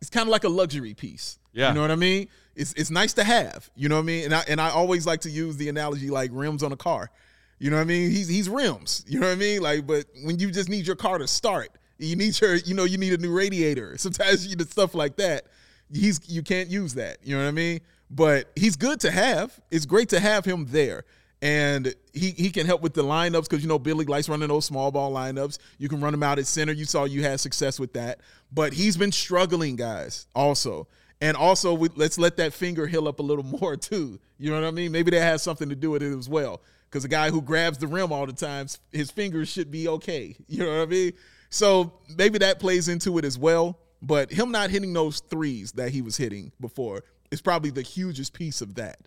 [0.00, 1.38] It's kind of like a luxury piece.
[1.52, 2.26] Yeah, you know what I mean.
[2.56, 3.70] It's it's nice to have.
[3.76, 4.24] You know what I mean?
[4.24, 7.12] And I and I always like to use the analogy like rims on a car.
[7.60, 8.10] You know what I mean?
[8.10, 9.04] He's he's rims.
[9.06, 9.62] You know what I mean?
[9.62, 12.82] Like, but when you just need your car to start, you need your you know
[12.82, 13.96] you need a new radiator.
[13.98, 15.46] Sometimes you need stuff like that.
[15.92, 17.18] He's you can't use that.
[17.22, 17.80] You know what I mean?
[18.10, 19.60] But he's good to have.
[19.70, 21.04] It's great to have him there.
[21.40, 24.64] And he, he can help with the lineups because you know Billy likes running those
[24.64, 25.58] small ball lineups.
[25.78, 26.72] You can run him out at center.
[26.72, 28.20] You saw you had success with that,
[28.52, 30.26] but he's been struggling, guys.
[30.34, 30.88] Also,
[31.20, 34.18] and also we, let's let that finger heal up a little more too.
[34.38, 34.92] You know what I mean?
[34.92, 36.60] Maybe that has something to do with it as well.
[36.90, 40.34] Because a guy who grabs the rim all the time, his fingers should be okay.
[40.48, 41.12] You know what I mean?
[41.50, 43.78] So maybe that plays into it as well.
[44.00, 48.32] But him not hitting those threes that he was hitting before is probably the hugest
[48.32, 48.98] piece of that.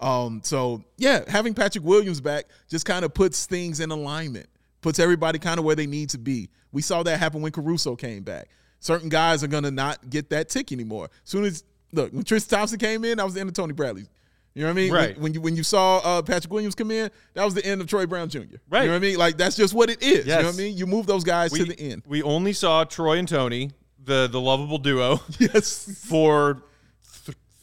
[0.00, 4.48] Um, so yeah, having Patrick Williams back just kind of puts things in alignment,
[4.80, 6.48] puts everybody kind of where they need to be.
[6.72, 8.48] We saw that happen when Caruso came back.
[8.78, 11.10] Certain guys are gonna not get that tick anymore.
[11.24, 13.74] As soon as look, when Tristan Thompson came in, I was the end of Tony
[13.74, 14.06] Bradley.
[14.54, 14.92] You know what I mean?
[14.92, 15.14] Right.
[15.14, 17.80] When, when you when you saw uh, Patrick Williams come in, that was the end
[17.80, 18.38] of Troy Brown Jr.
[18.68, 18.82] Right.
[18.82, 19.16] You know what I mean?
[19.18, 20.26] Like that's just what it is.
[20.26, 20.76] You know what I mean?
[20.76, 22.02] You move those guys we, to the end.
[22.06, 23.70] we only saw Troy and Tony,
[24.02, 26.04] the the lovable duo, Yes.
[26.08, 26.62] for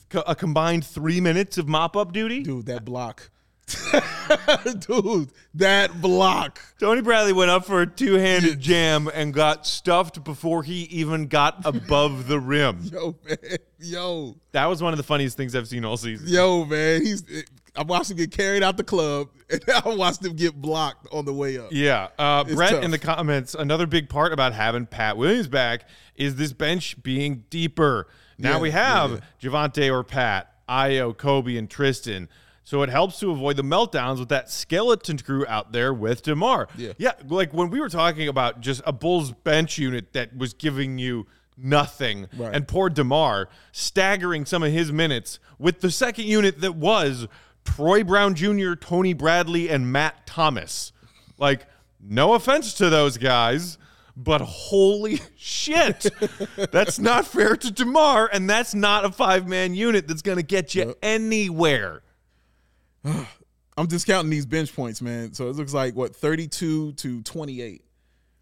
[0.09, 2.43] co- a combined three minutes of mop up duty.
[2.43, 3.29] Dude, that block.
[4.79, 6.59] Dude, that block.
[6.79, 11.27] Tony Bradley went up for a two handed jam and got stuffed before he even
[11.27, 12.79] got above the rim.
[12.83, 13.57] Yo, man.
[13.79, 14.35] Yo.
[14.53, 16.29] That was one of the funniest things I've seen all season.
[16.29, 17.03] Yo, man.
[17.03, 17.23] He's
[17.75, 21.25] I watched him get carried out the club and I watched him get blocked on
[21.25, 21.67] the way up.
[21.71, 22.07] Yeah.
[22.17, 22.83] Uh, Brett tough.
[22.83, 27.43] in the comments, another big part about having Pat Williams back is this bench being
[27.49, 28.07] deeper.
[28.37, 32.29] Now Yeah, we have Javonte or Pat, Ayo, Coby, and Tristan.
[32.63, 36.67] So it helps to avoid the meltdowns with that skeleton crew out there with DeMar.
[36.77, 36.93] Yeah.
[36.97, 37.13] Yeah.
[37.25, 41.27] Like when we were talking about just a Bulls bench unit that was giving you
[41.57, 42.53] nothing Right.
[42.53, 47.27] and poor DeMar staggering some of his minutes with the second unit that was
[47.63, 50.91] Troy Brown Jr., Tony Bradley, and Matt Thomas.
[51.37, 51.65] Like,
[52.01, 53.77] no offense to those guys,
[54.19, 56.07] but holy shit.
[56.71, 60.43] that's not fair to DeMar, and that's not a five man unit that's going to
[60.43, 62.01] get you anywhere.
[63.77, 65.33] I'm discounting these bench points, man.
[65.33, 67.83] So it looks like what 32 to 28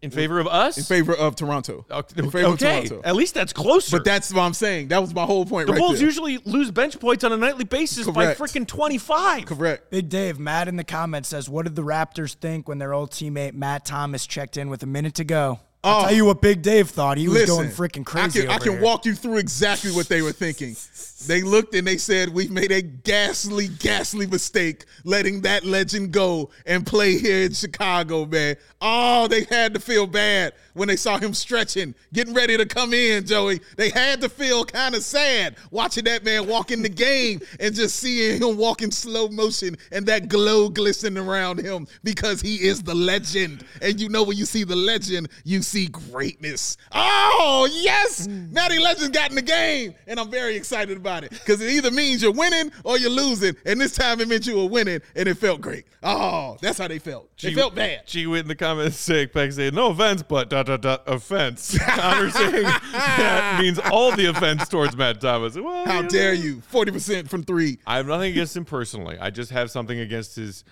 [0.00, 0.78] In favor of us?
[0.78, 1.84] in favor of Toronto.
[1.90, 2.58] okay, In favor of.
[2.58, 3.02] Toronto.
[3.04, 3.98] at least that's closer.
[3.98, 4.88] But that's what I'm saying.
[4.88, 6.06] That was my whole point the right Bulls there.
[6.06, 8.38] usually lose bench points on a nightly basis Correct.
[8.38, 9.44] by freaking 25.
[9.44, 9.90] Correct.
[9.90, 13.10] Big Dave, Matt in the comments says, What did the Raptors think when their old
[13.10, 15.60] teammate Matt Thomas checked in with a minute to go?
[15.86, 16.02] I'll Oh.
[16.06, 17.16] tell you what Big Dave thought.
[17.16, 18.40] He was going freaking crazy.
[18.40, 20.74] I can, I can walk you through exactly what they were thinking.
[21.24, 26.50] They looked and they said, We've made a ghastly, ghastly mistake letting that legend go
[26.66, 28.56] and play here in Chicago, man.
[28.82, 32.92] Oh, they had to feel bad when they saw him stretching, getting ready to come
[32.92, 33.60] in, Joey.
[33.76, 37.74] They had to feel kind of sad watching that man walk in the game and
[37.74, 42.56] just seeing him walk in slow motion and that glow glistening around him because he
[42.56, 43.64] is the legend.
[43.80, 46.76] And you know, when you see the legend, you see greatness.
[46.92, 48.28] Oh, yes!
[48.28, 51.90] Matty Legend got in the game, and I'm very excited about it because it either
[51.90, 53.54] means you're winning or you're losing.
[53.64, 55.86] And this time it meant you were winning, and it felt great.
[56.02, 57.28] Oh, that's how they felt.
[57.40, 58.06] They felt bad.
[58.06, 61.76] G went in the comments saying, saying, no offense, but dot dot dot offense.
[61.82, 65.56] Connor saying that means all the offense towards Matt Thomas.
[65.56, 66.08] Well, How know.
[66.08, 66.62] dare you?
[66.72, 67.78] 40% from three.
[67.86, 69.18] I have nothing against him personally.
[69.18, 70.64] I just have something against his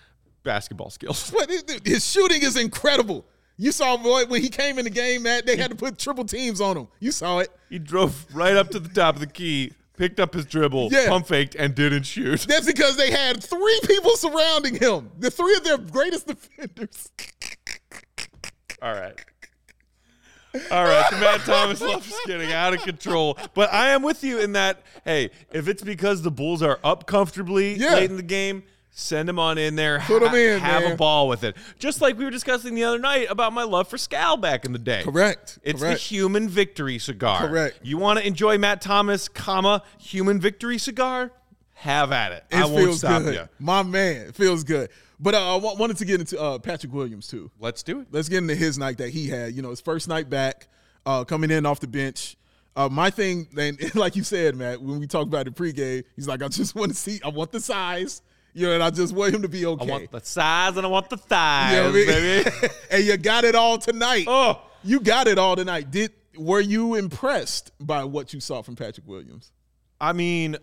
[0.44, 1.30] basketball skills.
[1.35, 1.50] But
[1.85, 3.26] his shooting is incredible.
[3.57, 5.46] You saw boy when he came in the game, Matt.
[5.46, 6.88] They had to put triple teams on him.
[6.98, 7.50] You saw it.
[7.70, 11.09] He drove right up to the top of the key, picked up his dribble, Yeah.
[11.09, 12.40] pump faked, and didn't shoot.
[12.48, 15.11] That's because they had three people surrounding him.
[15.18, 17.11] The three of their greatest defenders.
[18.83, 19.18] All right.
[20.70, 23.37] All right, the Matt Thomas love is getting out of control.
[23.54, 27.07] But I am with you in that, hey, if it's because the Bulls are up
[27.07, 27.94] comfortably Yeah.
[27.94, 28.62] late in the game,
[28.96, 29.98] send them on in there.
[30.00, 31.57] Put 'em in, Have a ball with it.
[31.78, 34.72] Just like we were discussing the other night about my love for Scal back in
[34.72, 35.02] the day.
[35.02, 35.59] Correct.
[35.62, 36.00] It's Correct.
[36.00, 37.48] the human victory cigar.
[37.48, 37.80] Correct.
[37.83, 41.33] You want to enjoy Matt Thomas, comma, human victory cigar?
[41.74, 42.44] Have at it.
[42.50, 43.35] It I won't stop good.
[43.35, 43.48] you.
[43.59, 44.88] My man, it feels good.
[45.20, 47.50] But uh, I wanted to get into uh, Patrick Williams too.
[47.59, 48.07] Let's do it.
[48.12, 49.54] Let's get into his night that he had.
[49.54, 50.68] You know, his first night back,
[51.04, 52.37] uh, coming in off the bench.
[52.76, 56.26] Uh, my thing, and like you said, Matt, when we talked about the pregame, he's
[56.28, 58.22] like, I just want to see, I want the size,
[58.54, 59.86] you know, and I just want him to be okay.
[59.86, 62.06] I want the size and I want the thighs, You know I mean?
[62.06, 62.50] baby.
[62.90, 64.24] and you got it all tonight.
[64.28, 64.62] Oh.
[64.82, 65.90] you got it all tonight.
[65.90, 69.52] Did were you impressed by what you saw from Patrick Williams?
[70.00, 70.56] I mean,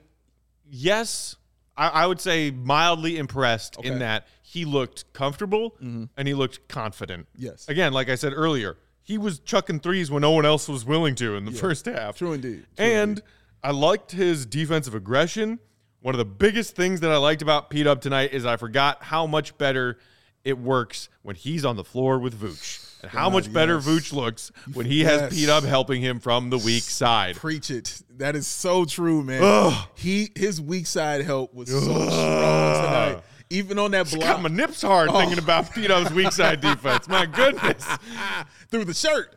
[0.69, 1.35] yes,
[1.77, 3.89] I, I would say mildly impressed Okay.
[3.89, 6.05] in that he looked comfortable mm-hmm.
[6.17, 7.27] and he looked confident.
[7.37, 7.67] Yes.
[7.67, 11.15] Again, like I said earlier, he was chucking threes when no one else was willing
[11.15, 12.17] to in the first half.
[12.17, 12.65] True indeed.
[12.75, 13.21] True and
[13.63, 15.59] I liked his defensive aggression.
[16.01, 19.03] One of the biggest things that I liked about Pete Up tonight is I forgot
[19.03, 19.99] how much better
[20.43, 22.87] it works when he's on the floor with Vooch.
[23.03, 23.87] And how much better yes.
[23.87, 27.35] Vooch looks when he has Pete Up helping him from the weak side.
[27.35, 28.01] Preach it.
[28.17, 29.73] That is so true, man.
[29.95, 33.21] He his weak side help was so strong tonight.
[33.51, 35.19] Even on that block Got my nips hard Oh.
[35.19, 37.07] thinking about Pete Up's weak side defense.
[37.07, 37.85] My goodness.
[38.71, 39.35] through the shirt.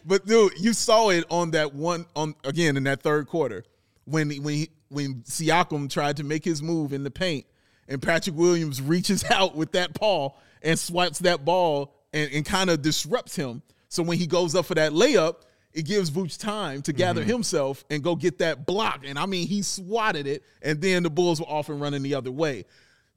[0.06, 3.64] but dude, you saw it on that one on again in that third quarter
[4.04, 7.46] when when he, when Siakam tried to make his move in the paint
[7.88, 10.30] and Patrick Williams reaches out with that paw
[10.62, 13.62] and swipes that ball and, and kind of disrupts him.
[13.88, 15.36] So when he goes up for that layup,
[15.72, 17.30] it gives Vooch time to gather mm-hmm.
[17.30, 19.04] himself and go get that block.
[19.06, 22.14] And I mean, he swatted it, and then the Bulls were off and running the
[22.14, 22.64] other way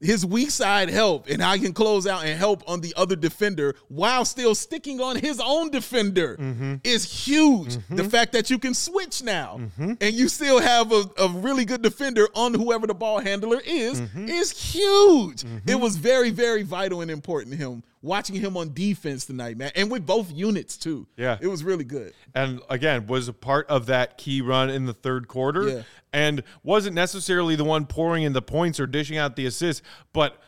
[0.01, 3.75] his weak side help and I can close out and help on the other defender
[3.87, 6.75] while still sticking on his own defender mm-hmm.
[6.83, 7.75] is huge.
[7.75, 8.07] The mm-hmm.
[8.07, 9.93] fact that you can switch now mm-hmm.
[10.01, 14.01] and you still have a, a really good defender on whoever the ball handler is
[14.15, 15.43] is huge.
[15.67, 17.83] It was very, very vital and important to him.
[18.03, 21.05] Watching him on defense tonight, man, and with both units too.
[21.17, 21.37] Yeah.
[21.39, 22.13] it was really good.
[22.33, 25.81] and again was a part of that key run in the third quarter Yeah.
[26.11, 29.83] and wasn't necessarily the one pouring in the points or dishing out the assists
[30.13, 30.41] but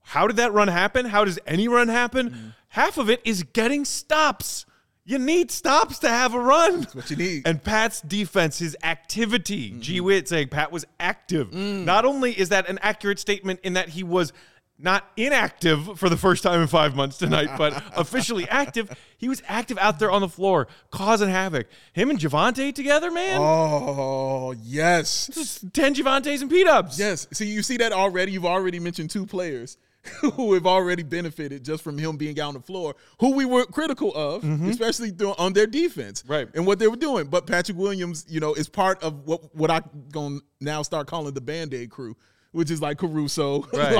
[0.00, 2.48] how did that run happen how does any run happen Mm-hmm.
[2.68, 4.64] half of it is getting stops
[5.08, 6.80] you need stops to have a run.
[6.80, 7.46] That's what you need.
[7.46, 9.80] And Pat's defense, his activity, Mm-hmm.
[9.80, 11.52] G Witt saying Pat was active.
[11.52, 11.84] Mm.
[11.84, 14.32] Not only is that an accurate statement in that he was
[14.78, 18.90] not inactive for the first time in five months tonight, but officially active.
[19.18, 21.66] He was active out there on the floor, causing havoc.
[21.94, 23.38] Him and Javonte together, man.
[23.40, 26.98] Oh yes, Just 10 Javontes and Pete Ups.
[26.98, 27.26] Yes.
[27.32, 28.32] See, you see that already.
[28.32, 29.78] You've already mentioned two players
[30.20, 33.64] who have already benefited just from him being out on the floor, who we were
[33.66, 36.32] critical of, especially th- on their defense, Mm-hmm.
[36.32, 36.48] Right.
[36.54, 37.26] and what they were doing.
[37.26, 41.06] But Patrick Williams, you know, is part of what what I'm going to now start
[41.08, 42.14] calling the Band Aid crew.
[42.56, 43.92] Which is like Caruso, Right.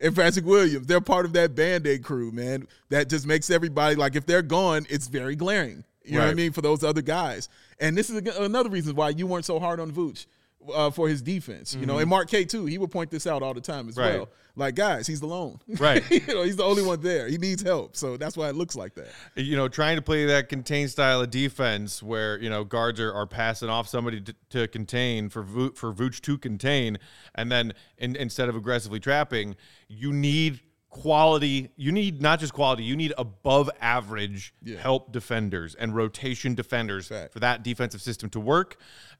[0.00, 0.86] And Patrick Williams.
[0.86, 2.66] They're part of that Band Aid crew, man.
[2.88, 5.84] That just makes everybody like if they're gone, it's very glaring.
[6.04, 6.52] You know what I mean?
[6.52, 7.48] For those other guys.
[7.78, 10.26] And this is another reason why you weren't so hard on Vooch
[10.72, 11.74] uh, for his defense.
[11.74, 13.94] You know, and Mark K too, he would point this out all the time as
[13.96, 14.00] Mm-hmm.
[14.08, 14.16] Right.
[14.18, 14.28] well.
[14.56, 15.60] Like, guys, he's alone.
[15.78, 16.02] Right.
[16.10, 17.28] you know, he's the only one there.
[17.28, 17.94] He needs help.
[17.94, 19.06] So that's why it looks like that.
[19.36, 23.12] you know, trying to play that contain style of defense where, you know, guards are,
[23.12, 26.98] are passing off somebody to, to contain for Vo- for Vooch to contain.
[27.36, 29.54] And then in, instead of aggressively trapping,
[29.86, 30.58] you need
[30.90, 31.68] quality.
[31.76, 34.78] You need not just quality, you need above average Yeah.
[34.78, 37.32] help defenders and rotation defenders Fact.
[37.32, 38.76] for that defensive system to work.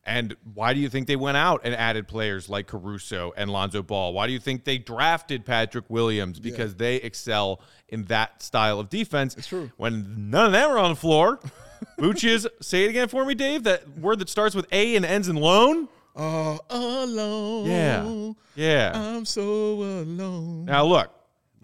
[0.09, 3.83] And why do you think they went out and added players like Caruso and Lonzo
[3.83, 4.14] Ball?
[4.14, 6.40] Why do you think they drafted Patrick Williams?
[6.40, 9.37] Because they excel in that style of defense.
[9.37, 9.71] It's true.
[9.77, 11.40] When none of them are on the floor,
[11.99, 15.05] Vooch is, say it again for me, Dave, that word that starts with A and
[15.05, 15.88] ends in lone.
[16.16, 17.66] Oh, alone.
[17.66, 18.33] Yeah.
[18.57, 18.92] Yeah.
[18.94, 20.64] I'm so alone.
[20.64, 21.11] Now look,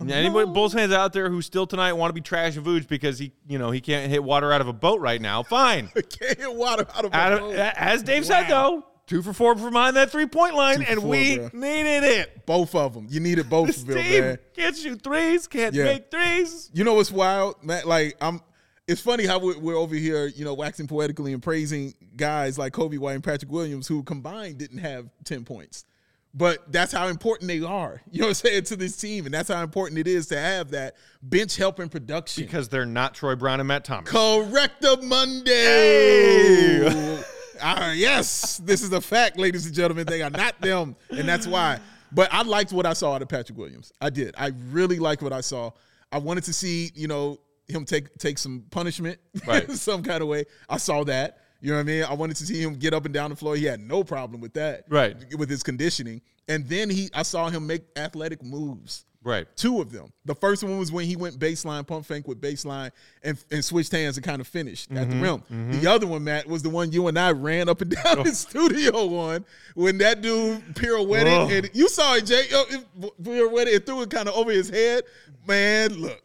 [0.00, 3.18] anybody Bulls fans out there who still tonight want to be trash of Vooch because
[3.18, 5.42] he, you know, he can't hit water out of a boat right now.
[5.42, 5.88] Fine.
[5.94, 7.54] Can't hit water out of my Out of- boat.
[7.56, 11.00] as Dave said though, two for four from behind that three point line, Two and
[11.00, 11.50] four, we bro.
[11.52, 12.46] needed it.
[12.46, 13.06] Both of them.
[13.08, 14.38] You needed both, This Bill, team man.
[14.54, 15.84] can't shoot threes, can't Yeah.
[15.84, 16.70] make threes.
[16.74, 17.86] You know what's wild, Matt?
[17.86, 18.40] Like I'm.
[18.86, 22.74] It's funny how we're, we're over here, you know, waxing poetically and praising guys like
[22.74, 25.86] Coby White and Patrick Williams, who combined didn't have ten points,
[26.34, 28.02] but that's how important they are.
[28.10, 30.38] You know what I'm saying to this team, and that's how important it is to
[30.38, 32.44] have that bench help and production.
[32.44, 34.10] Because they're not Troy Brown and Matt Thomas.
[34.10, 37.22] Correct the Monday.
[37.60, 40.06] Ah, yes, this is a fact, ladies and gentlemen.
[40.06, 41.78] They are not them, and that's why.
[42.12, 43.92] But I liked what I saw out of Patrick Williams.
[44.00, 44.34] I did.
[44.38, 45.70] I really liked what I saw.
[46.12, 49.68] I wanted to see, you know, him take take some punishment, Right.
[49.72, 50.44] some kind of way.
[50.68, 51.38] I saw that.
[51.64, 52.04] You know what I mean?
[52.04, 53.56] I wanted to see him get up and down the floor.
[53.56, 55.16] He had no problem with that, Right.
[55.38, 59.06] With his conditioning, and then he, I saw him make athletic moves.
[59.22, 59.46] Right.
[59.56, 60.12] Two of them.
[60.26, 62.90] The first one was when he went baseline, pump fake with baseline,
[63.22, 65.22] and, and switched hands and kind of finished at the mm-hmm.
[65.22, 65.38] rim.
[65.38, 65.80] Mm-hmm.
[65.80, 68.28] The other one, Matt, was the one you and I ran up and down the
[68.28, 68.32] oh.
[68.34, 71.32] studio on when that dude pirouetted.
[71.32, 71.48] Oh.
[71.48, 72.44] And you saw it, Jay.
[72.52, 75.04] Oh, it pirouetted and threw it kind of over his head.
[75.48, 76.22] Man, look.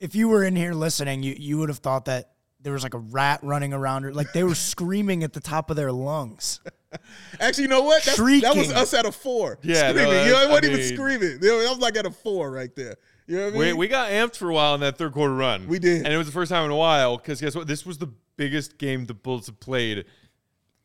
[0.00, 2.94] If you were in here listening, you, you would have thought that there was like
[2.94, 4.12] a rat running around her.
[4.12, 6.60] Like they were screaming at the top of their lungs.
[7.40, 8.02] Actually, you know what?
[8.04, 9.58] That's, that was us at a four.
[9.62, 10.26] Yeah, no, screaming.
[10.26, 11.40] you know, that's- it wasn't I even mean- screaming.
[11.40, 12.96] That was like at a four right there.
[13.26, 13.60] You know what I mean?
[13.60, 15.66] We, we got amped for a while in that third quarter run.
[15.68, 16.04] We did.
[16.04, 17.66] And it was the first time in a while because guess what?
[17.66, 20.06] This was the biggest game the Bulls have played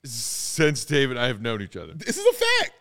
[0.03, 1.93] since Dave and I have known each other.
[1.93, 2.73] this is a fact.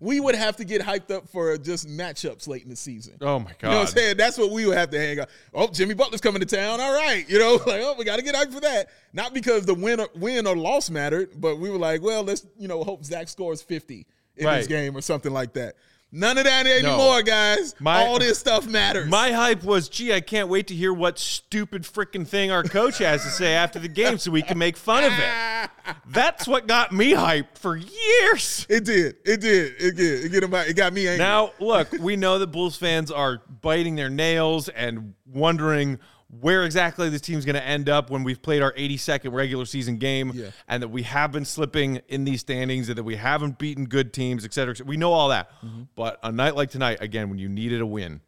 [0.00, 3.14] We would have to get hyped up for just matchups late in the season.
[3.20, 3.62] Oh my god!
[3.62, 4.16] You know what I'm saying?
[4.16, 5.28] That's what we would have to hang out.
[5.54, 6.80] Oh, Jimmy Butler's coming to town.
[6.80, 7.28] All right.
[7.28, 8.88] You know, like, oh, we got to get hyped for that.
[9.12, 12.46] Not because the win or, win or loss mattered, but we were like, well, let's,
[12.58, 14.06] you know, hope Zach scores 50
[14.36, 15.76] in this game or something like that.
[16.16, 16.72] None of that No.
[16.72, 17.74] anymore, guys.
[17.78, 19.06] My- All this stuff matters.
[19.10, 22.96] My hype was, gee, I can't wait to hear what stupid freaking thing our coach
[22.98, 25.70] has to say after the game so we can make fun of it.
[26.06, 28.66] That's what got me hyped for years.
[28.70, 29.16] it did.
[29.26, 29.74] It did.
[29.78, 30.24] It did.
[30.24, 31.18] It, get it got me angry.
[31.18, 35.98] Now, look, we know that Bulls fans are biting their nails and wondering
[36.28, 39.96] where exactly this team's going to end up when we've played our 82nd regular season
[39.98, 40.50] game Yeah.
[40.66, 44.12] and that we have been slipping in these standings and that we haven't beaten good
[44.12, 44.72] teams, et cetera.
[44.72, 44.88] et cetera.
[44.88, 45.50] We know all that.
[45.62, 45.82] Mm-hmm.
[45.94, 48.22] But a night like tonight, again, when you needed a win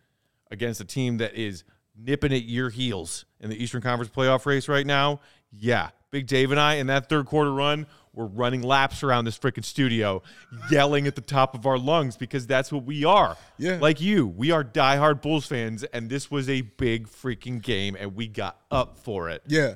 [0.51, 1.65] against a team that is
[1.97, 5.19] nipping at your heels in the Eastern Conference playoff race right now,
[5.51, 9.39] yeah, Big Dave and I in that third quarter run, we're running laps around this
[9.39, 10.23] freaking studio,
[10.71, 13.37] yelling at the top of our lungs because that's what we are.
[13.59, 13.79] Yeah.
[13.81, 18.17] Like you, we are diehard Bulls fans, and this was a big freaking game, and
[18.17, 19.43] we got up for it.
[19.47, 19.75] yeah.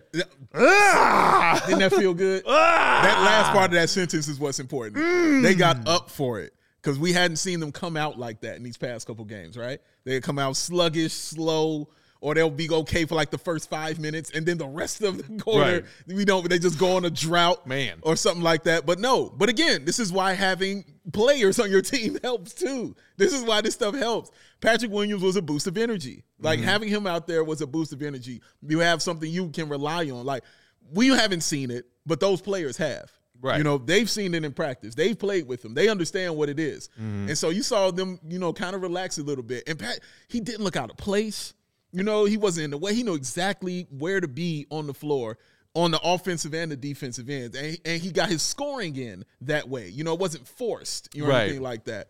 [0.54, 1.62] Ah!
[1.66, 2.42] Didn't that feel good?
[2.46, 3.00] Ah!
[3.04, 4.96] that last part of that sentence is what's important.
[4.96, 5.42] Mm.
[5.42, 8.62] They got up for it because we hadn't seen them come out like that in
[8.62, 9.80] these past couple games, right?
[10.04, 11.88] They had come out sluggish, slow,
[12.22, 15.18] or they'll be okay for like the first five minutes, and then the rest of
[15.18, 15.72] the quarter,
[16.06, 16.16] Right.
[16.16, 16.48] we don't.
[16.48, 17.98] They just go on a drought, Man.
[18.02, 18.86] or something like that.
[18.86, 19.28] But no.
[19.28, 22.96] But again, this is why having players on your team helps too.
[23.18, 24.30] This is why this stuff helps.
[24.60, 26.24] Patrick Williams was a boost of energy.
[26.38, 26.68] Like Mm-hmm.
[26.68, 28.40] having him out there was a boost of energy.
[28.62, 30.24] You have something you can rely on.
[30.24, 30.44] Like
[30.92, 33.10] we haven't seen it, but those players have.
[33.40, 33.58] Right.
[33.58, 34.94] You know, they've seen it in practice.
[34.94, 35.74] They've played with him.
[35.74, 36.88] They understand what it is.
[36.90, 37.28] Mm-hmm.
[37.30, 39.64] And so you saw them, you know, kind of relax a little bit.
[39.66, 41.52] And Pat, he didn't look out of place.
[41.92, 42.94] You know, he wasn't in the way.
[42.94, 45.38] He knew exactly where to be on the floor
[45.74, 47.56] on the offensive and the defensive ends.
[47.56, 49.88] And, and he got his scoring in that way.
[49.88, 51.44] You know, it wasn't forced, you know, Right.
[51.44, 52.08] anything like that.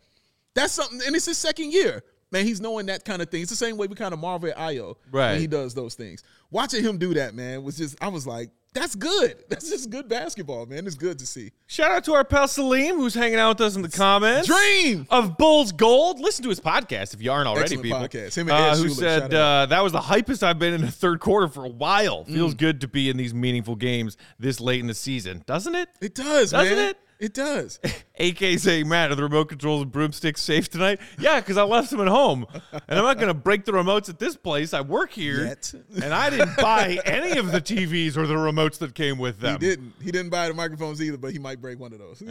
[0.54, 2.02] That's something, and it's his second year.
[2.32, 3.42] Man, he's knowing that kind of thing.
[3.42, 5.32] It's the same way we kind of marvel at Ayo Right.
[5.32, 6.22] when he does those things.
[6.50, 9.36] Watching him do that, man, was just I was like, that's good.
[9.48, 10.86] That's just good basketball, man.
[10.86, 11.52] It's good to see.
[11.66, 14.48] Shout out to our pal Salim, who's hanging out with us in the comments.
[14.48, 15.06] Dream.
[15.10, 16.20] of Bulls Gold.
[16.20, 17.98] Listen to his podcast if you aren't already, Excellent people.
[17.98, 18.34] podcast.
[18.36, 20.90] Him and Uh, Ed who said uh, that was the hypest I've been in the
[20.90, 22.24] third quarter for a while.
[22.24, 25.88] Feels good to be in these meaningful games this late in the season, doesn't it?
[26.00, 26.88] It does, Doesn't man.
[26.90, 26.98] it?
[27.22, 27.78] It does.
[28.18, 30.98] AK saying, Matt, are the remote controls and broomsticks safe tonight?
[31.18, 32.46] Yeah, because I left them at home.
[32.72, 34.74] And I'm not going to break the remotes at this place.
[34.74, 35.44] I work here.
[35.44, 35.72] Yet.
[36.02, 39.60] and I didn't buy any of the TVs or the remotes that came with them.
[39.60, 39.92] He didn't.
[40.02, 42.22] He didn't buy the microphones either, but he might break one of those.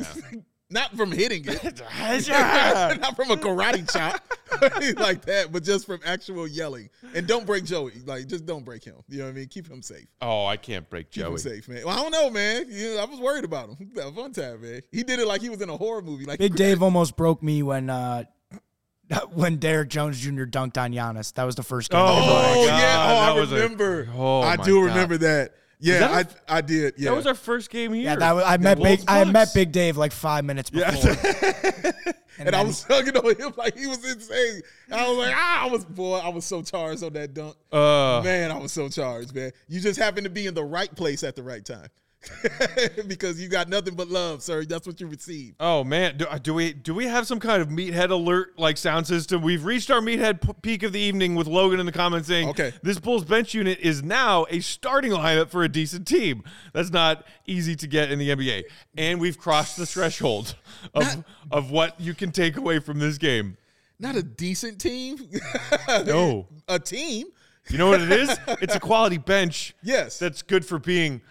[0.69, 1.81] Not from hitting it.
[2.99, 4.21] Not from a karate chop
[4.97, 6.89] like that, but just from actual yelling.
[7.15, 7.93] And don't break Joey.
[8.05, 8.95] Like, just don't break him.
[9.09, 9.47] You know what I mean?
[9.47, 10.07] Keep him safe.
[10.21, 11.37] oh, I can't break Keep him Joey.
[11.39, 11.85] safe, man.
[11.85, 12.65] Well, I don't know, man.
[12.69, 13.91] You know, I was worried about him.
[13.95, 14.81] That was one time, man.
[14.91, 16.25] He did it like he was in a horror movie.
[16.25, 18.23] Like Big Dave almost broke me when uh,
[19.33, 20.43] when Derrick Jones Jr.
[20.45, 21.33] dunked on Giannis.
[21.33, 21.99] That was the first game.
[21.99, 22.69] Oh, I ever my Oh watched.
[22.69, 23.03] God, yeah.
[23.03, 24.09] Oh, that I was a- remember.
[24.15, 24.85] oh, I my do God.
[24.85, 25.53] remember that.
[25.81, 26.93] Yeah, that I I did.
[26.97, 27.09] Yeah.
[27.09, 28.03] That was our first game here.
[28.03, 29.05] Yeah, that was, I met Bulls Big.
[29.07, 31.11] I met Big Dave like five minutes before.
[32.37, 34.61] and I was hugging on him like he was insane.
[34.91, 37.55] I was like, ah, I was boy, I was so charged on that dunk.
[37.71, 39.51] Uh, man, I was so charged, man.
[39.67, 41.87] You just happened to be in the right place at the right time.
[43.07, 44.63] because you got nothing but love, sir.
[44.63, 45.55] That's what you received.
[45.59, 48.77] Oh man, do, uh, do we do we have some kind of meathead alert like
[48.77, 49.41] sound system?
[49.41, 52.49] We've reached our meathead p- peak of the evening with Logan in the comments saying,
[52.49, 52.73] Okay.
[52.83, 57.25] this Bulls bench unit is now a starting lineup for a decent team." That's not
[57.47, 58.63] easy to get in the NBA,
[58.97, 60.55] and we've crossed the threshold
[60.93, 63.57] of of what you can take away from this game.
[63.99, 65.17] Not a decent team.
[66.05, 66.47] No.
[66.67, 67.27] a team.
[67.69, 68.35] You know what it is?
[68.61, 69.75] It's a quality bench.
[69.83, 70.17] Yes.
[70.17, 71.21] That's good for being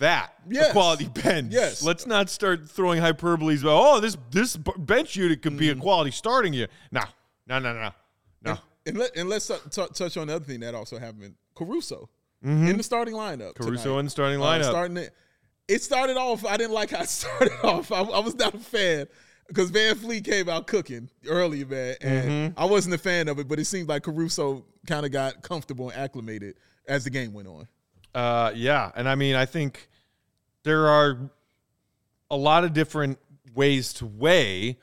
[0.00, 0.34] that.
[0.48, 0.70] Yes.
[0.70, 1.52] A quality bench.
[1.52, 1.82] Yes.
[1.82, 5.78] Let's not start throwing hyperboles about, oh, this this bench unit could be Mm.
[5.78, 6.70] a quality starting unit.
[6.90, 7.02] No.
[7.46, 7.90] No, no, no.
[8.42, 8.58] No.
[8.86, 11.34] And let and let's t- t- touch on the other thing that also happened.
[11.54, 12.08] Caruso
[12.42, 13.52] in the starting lineup.
[13.54, 13.64] Mm-hmm.
[13.64, 13.98] Caruso tonight.
[14.00, 14.64] in the starting Uh, lineup.
[14.64, 15.14] starting it.
[15.68, 16.44] It started off.
[16.44, 17.92] I didn't like how it started off.
[17.92, 19.06] I, I was not a fan
[19.48, 22.58] because VanVleet came out cooking early, man, and Mm-hmm.
[22.60, 23.46] I wasn't a fan of it.
[23.48, 26.56] But it seemed like Caruso kind of got comfortable and acclimated
[26.88, 27.68] as the game went on.
[28.14, 29.88] Uh, yeah, and I mean, I think
[30.62, 31.30] there are
[32.30, 33.18] a lot of different
[33.54, 34.78] ways to weigh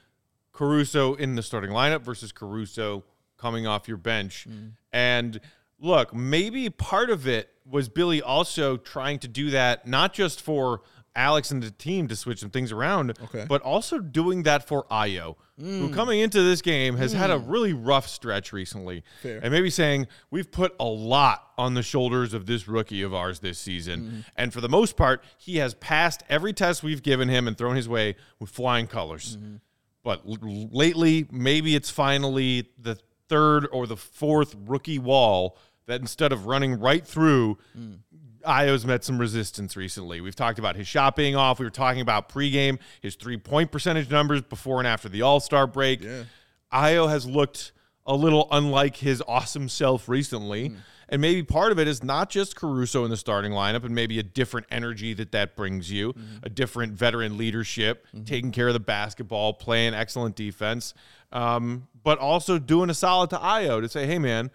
[0.52, 3.04] Caruso in the starting lineup versus Caruso
[3.38, 4.48] coming off your bench.
[4.92, 5.40] And
[5.80, 10.82] look, maybe part of it was Billy also trying to do that not just for
[11.18, 13.46] Alex and the team to switch some things around, Okay.
[13.50, 15.94] but also doing that for Ayo, who mm.
[15.94, 17.44] coming into this game has had a mm.
[17.48, 19.04] really rough stretch recently.
[19.22, 19.40] Fair.
[19.42, 23.40] And maybe saying, we've put a lot on the shoulders of this rookie of ours
[23.40, 24.00] this season.
[24.02, 24.20] Mm-hmm.
[24.38, 27.76] And for the most part, he has passed every test we've given him and thrown
[27.76, 29.38] his way with flying colors.
[29.38, 29.56] Mm-hmm.
[30.04, 32.98] but l- lately, maybe it's finally the
[33.28, 35.58] third or the fourth rookie wall
[35.88, 37.98] that instead of running right through, mm.
[38.46, 40.22] Ayo's met some resistance recently.
[40.22, 41.60] We've talked about his shot being off.
[41.60, 45.40] We were talking about pregame, his three point percentage numbers before and after the All
[45.40, 46.02] Star break.
[46.02, 46.24] Yeah.
[46.72, 47.72] Ayo has looked
[48.06, 50.70] a little unlike his awesome self recently.
[50.70, 50.76] Hmm.
[51.10, 54.20] And maybe part of it is not just Caruso in the starting lineup and maybe
[54.20, 56.22] a different energy that that brings you, hmm.
[56.44, 58.24] a different veteran leadership, hmm.
[58.24, 60.94] taking care of the basketball, playing excellent defense,
[61.32, 64.52] um, but also doing a solid to Ayo to say, hey, man,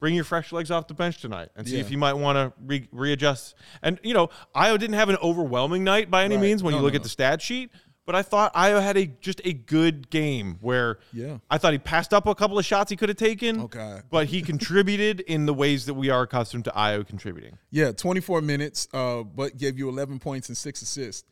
[0.00, 1.80] bring your fresh legs off the bench tonight and see Yeah.
[1.80, 3.54] if you might want to re- readjust.
[3.82, 6.42] And, you know, Ayo didn't have an overwhelming night by any Right.
[6.42, 7.70] means when No, you look no, at the stat sheet.
[8.04, 11.38] But I thought Ayo had a just a good game where Yeah.
[11.50, 13.62] I thought he passed up a couple of shots he could have taken.
[13.62, 14.00] Okay.
[14.10, 17.58] But he contributed in the ways that we are accustomed to Ayo contributing.
[17.72, 21.24] Yeah, 24 minutes, uh, but gave you 11 points and six assists.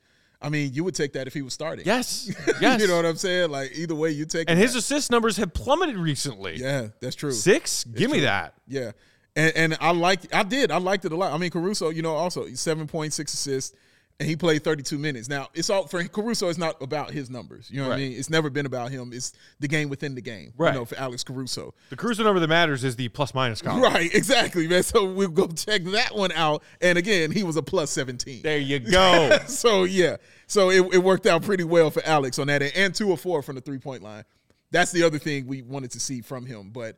[0.45, 1.87] I mean, you would take that if he was starting.
[1.87, 2.31] Yes.
[2.61, 2.81] Yes.
[2.81, 3.51] you know what I'm saying?
[3.51, 4.49] Like either way, you take.
[4.51, 6.57] and his assist numbers have plummeted recently.
[6.57, 7.33] yeah, that's true.
[7.33, 7.85] Six?
[7.85, 8.55] Give me that.
[8.69, 8.93] Yeah,
[9.35, 11.33] and and I like I did I liked it a lot.
[11.33, 13.75] I mean, Caruso, you know, also seven point six assists,
[14.21, 15.29] and he played 32 minutes.
[15.29, 16.49] Now it's all for Caruso.
[16.49, 17.69] It's not about his numbers.
[17.71, 18.13] You know what I mean?
[18.13, 19.13] It's never been about him.
[19.13, 20.53] It's the game within the game.
[20.57, 20.73] Right.
[20.73, 21.75] You know, for Alex Caruso.
[21.91, 23.83] The Caruso number that matters is the plus minus column.
[23.83, 24.83] Right, exactly, man.
[24.83, 26.63] So we'll go check that one out.
[26.81, 28.43] And again, he was a plus 17.
[28.43, 29.39] There you go.
[29.47, 32.95] so yeah, so it, it worked out pretty well for Alex on that end, and
[32.95, 34.25] two or four from the three point line.
[34.71, 36.71] That's the other thing we wanted to see from him.
[36.71, 36.97] But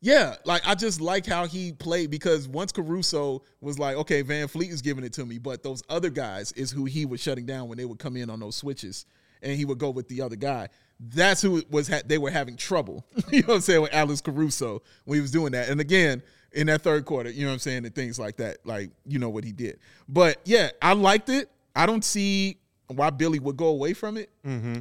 [0.00, 4.70] yeah, like I just like how he played because once Caruso was like, okay, VanVleet
[4.70, 7.68] is giving it to me, but those other guys is who he was shutting down
[7.68, 9.06] when they would come in on those switches,
[9.42, 10.68] and he would go with the other guy.
[11.00, 13.04] That's who was ha- they were having trouble.
[13.32, 15.68] you know what I'm saying with Alex Caruso when he was doing that.
[15.68, 16.22] And again,
[16.52, 19.18] in that third quarter, you know what I'm saying, and things like that, like you
[19.18, 19.78] know what he did.
[20.08, 21.50] But yeah, I liked it.
[21.76, 24.30] I don't see why Billy would go away from it,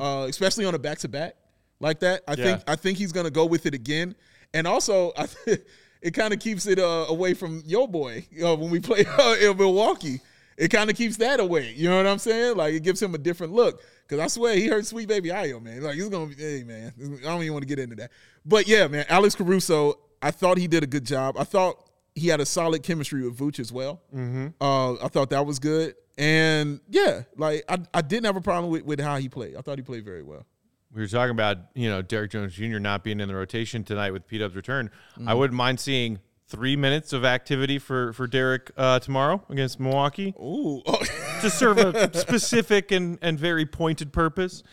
[0.01, 1.35] uh, especially on a back to back
[1.79, 2.21] like that.
[2.27, 4.15] I think I think he's gonna go with it again,
[4.53, 5.27] and also I
[6.01, 9.35] it kind of keeps it uh, away from your boy uh, when we play uh,
[9.41, 10.21] in Milwaukee.
[10.57, 11.73] It kind of keeps that away.
[11.75, 12.57] You know what I'm saying?
[12.57, 13.81] Like it gives him a different look.
[14.07, 15.83] Cause I swear he heard Sweet Baby Ayo, man.
[15.83, 18.11] Like he's gonna be, hey man, I don't even want to get into that.
[18.45, 21.35] But yeah, man, Alex Caruso, I thought he did a good job.
[21.37, 24.01] I thought he had a solid chemistry with Vooch as well.
[24.15, 24.47] Mm-hmm.
[24.59, 25.95] Uh, I thought that was good.
[26.17, 29.55] And yeah, like I, I didn't have a problem with, with how he played.
[29.55, 30.45] I thought he played very well.
[30.93, 32.79] We were talking about, you know, Derrick Jones Jr.
[32.79, 34.89] not being in the rotation tonight with P Dub's return.
[35.15, 35.37] I Mm-hmm.
[35.37, 40.33] wouldn't mind seeing three minutes of activity for, for Derrick uh, tomorrow against Milwaukee.
[40.39, 40.81] Ooh.
[41.41, 44.63] to serve a specific and, and very pointed purpose,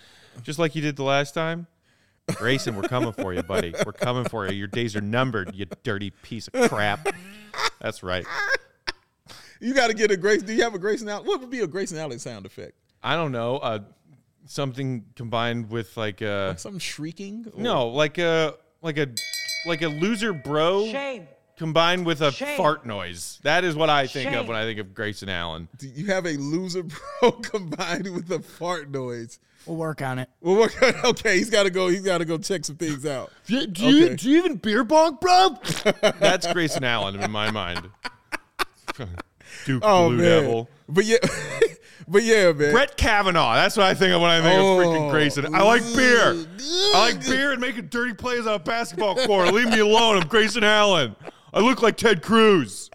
[0.43, 1.67] just like you did the last time.
[2.37, 3.75] Grayson, we're coming for you, buddy.
[3.85, 4.53] We're coming for you.
[4.57, 7.07] Your days are numbered, you dirty piece of crap.
[7.83, 8.25] That's right.
[9.61, 10.43] You got to get a Grace.
[10.43, 11.27] Do you have a Grayson Allen?
[11.27, 12.73] What would be a Grayson Allen sound effect?
[13.03, 13.59] I don't know.
[13.59, 13.81] Uh,
[14.47, 17.47] something combined with like uh, a Something shrieking?
[17.55, 19.09] Or- no, like a like a
[19.67, 21.27] like a loser bro Shame.
[21.57, 22.57] combined with a Shame.
[22.57, 23.39] fart noise.
[23.43, 25.69] That is what I think of when I think of Grayson Allen.
[25.79, 26.83] Do you have a loser
[27.21, 29.39] bro combined with a fart noise?
[29.67, 30.29] We'll work on it.
[30.43, 31.89] Well, what- okay, he's got to go.
[31.89, 33.33] He's got to go check some things out.
[33.47, 35.57] Do, do you- do you even beer bong, bro?
[36.21, 37.89] That's Grayson Allen in my mind.
[39.65, 40.69] Duke Oh Blue man, Devil.
[40.89, 41.17] but yeah,
[42.09, 42.73] but yeah, man.
[42.73, 43.55] Brett Kavanaugh.
[43.55, 45.11] That's what I think of when I think of freaking Oh.
[45.11, 45.55] Grayson.
[45.55, 46.37] I like beer.
[46.95, 49.53] I like beer and making dirty plays on a basketball court.
[49.53, 50.17] Leave me alone.
[50.23, 51.17] I'm Grayson Allen.
[51.53, 52.91] I look like Ted Cruz.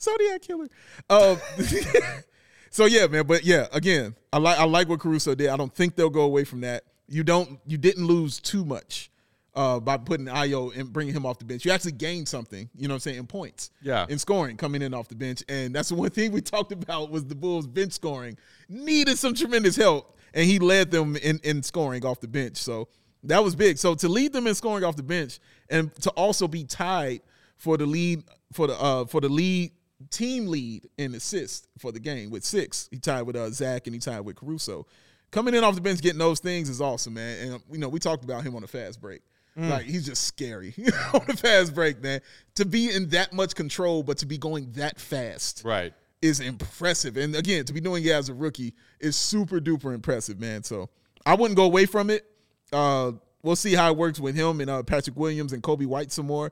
[0.00, 0.68] Zodiac killer.
[1.08, 1.38] Um,
[2.70, 3.26] so yeah, man.
[3.26, 5.48] But yeah, again, I like I like what Caruso did.
[5.48, 6.84] I don't think they'll go away from that.
[7.08, 7.58] You don't.
[7.66, 9.10] You didn't lose too much
[9.54, 11.64] uh, by putting Ayo and bringing him off the bench.
[11.64, 12.68] You actually gained something.
[12.74, 13.70] You know what I'm saying in points.
[13.82, 14.06] Yeah.
[14.08, 17.10] In scoring coming in off the bench, and that's the one thing we talked about
[17.10, 18.36] was the Bulls bench scoring
[18.68, 22.56] needed some tremendous help, and he led them in in scoring off the bench.
[22.56, 22.88] So
[23.24, 23.78] that was big.
[23.78, 25.38] So to lead them in scoring off the bench,
[25.70, 27.20] and to also be tied
[27.56, 29.72] for the lead for the uh for the lead
[30.10, 32.88] team lead in assists for the game with six.
[32.90, 34.86] He tied with uh, Zach and he tied with Caruso.
[35.30, 37.48] Coming in off the bench, getting those things is awesome, man.
[37.48, 39.22] And you know, we talked about him on the fast break.
[39.56, 40.74] Like he's just scary
[41.14, 42.20] on the fast break, man.
[42.56, 45.94] To be in that much control, but to be going that fast Right.
[46.20, 47.16] is impressive.
[47.16, 50.64] And again, to be doing it as a rookie is super duper impressive, man.
[50.64, 50.90] So
[51.24, 52.24] I wouldn't go away from it.
[52.72, 53.12] Uh,
[53.44, 56.26] we'll see how it works with him and uh, Patrick Williams and Coby White some
[56.26, 56.50] more.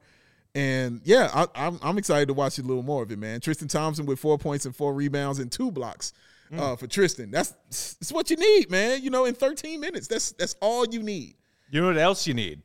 [0.55, 3.41] And yeah, I, I'm, I'm excited to watch a little more of it, man.
[3.41, 6.13] Tristan Thompson with four points and four rebounds and two blocks
[6.57, 7.31] uh, for Tristan.
[7.31, 9.03] That's it's what you need, man.
[9.03, 11.35] You know, in 13 minutes, that's that's all you need.
[11.71, 12.61] You know what else you need?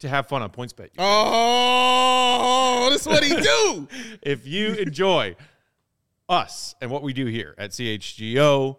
[0.00, 0.90] To have fun on PointsBet.
[0.98, 3.88] Oh, that's what he do.
[4.22, 5.34] if you enjoy
[6.28, 8.76] us and what we do here at CHGO,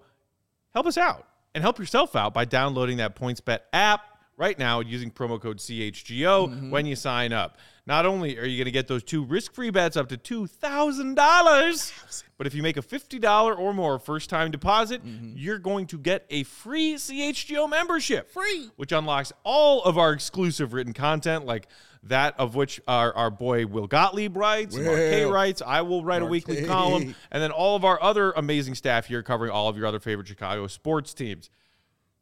[0.74, 1.26] help us out.
[1.56, 4.02] and help yourself out by downloading that PointsBet app
[4.40, 7.58] right now using promo code CHGO when you sign up.
[7.86, 12.48] Not only are you going to get those two risk-free bets up to $2,000, but
[12.48, 16.96] if you make a $50 or more first-time deposit, you're going to get a free
[16.96, 18.32] CHGO membership.
[18.32, 18.70] Free.
[18.78, 21.68] Which unlocks all of our exclusive written content like
[22.04, 26.22] that of which our, our boy Will Gottlieb writes, Mark K writes, I will write
[26.22, 26.66] a weekly K.
[26.66, 30.00] column, and then all of our other amazing staff here covering all of your other
[30.00, 31.50] favorite Chicago sports teams.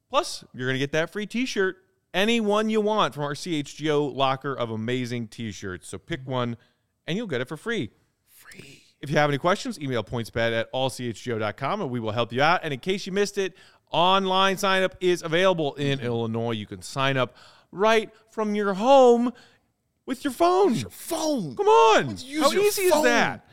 [0.09, 4.13] Plus, you're going to get that free t-shirt, any one you want from our CHGO
[4.13, 5.87] locker of amazing t-shirts.
[5.87, 6.57] So pick one
[7.05, 7.91] and you'll get it for free.
[8.27, 8.83] Free.
[9.01, 12.61] If you have any questions, email pointsbet at allchgo.com and we will help you out.
[12.63, 13.55] And in case you missed it,
[13.91, 16.07] online sign up is available in mm-hmm.
[16.07, 16.51] Illinois.
[16.51, 17.35] You can sign up
[17.71, 19.31] right from your home
[20.05, 20.73] with your phone.
[20.73, 21.55] Your phone.
[21.55, 22.05] Come on.
[22.39, 23.46] How easy is that?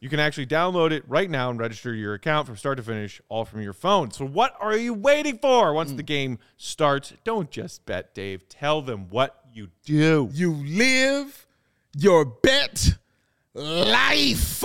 [0.00, 3.20] You can actually download it right now and register your account from start to finish,
[3.28, 4.10] all from your phone.
[4.10, 5.74] So, what are you waiting for?
[5.74, 8.48] Once the game starts, don't just bet, Dave.
[8.48, 10.30] Tell them what you do.
[10.32, 11.46] You live
[11.94, 12.94] your bet
[13.52, 14.64] life.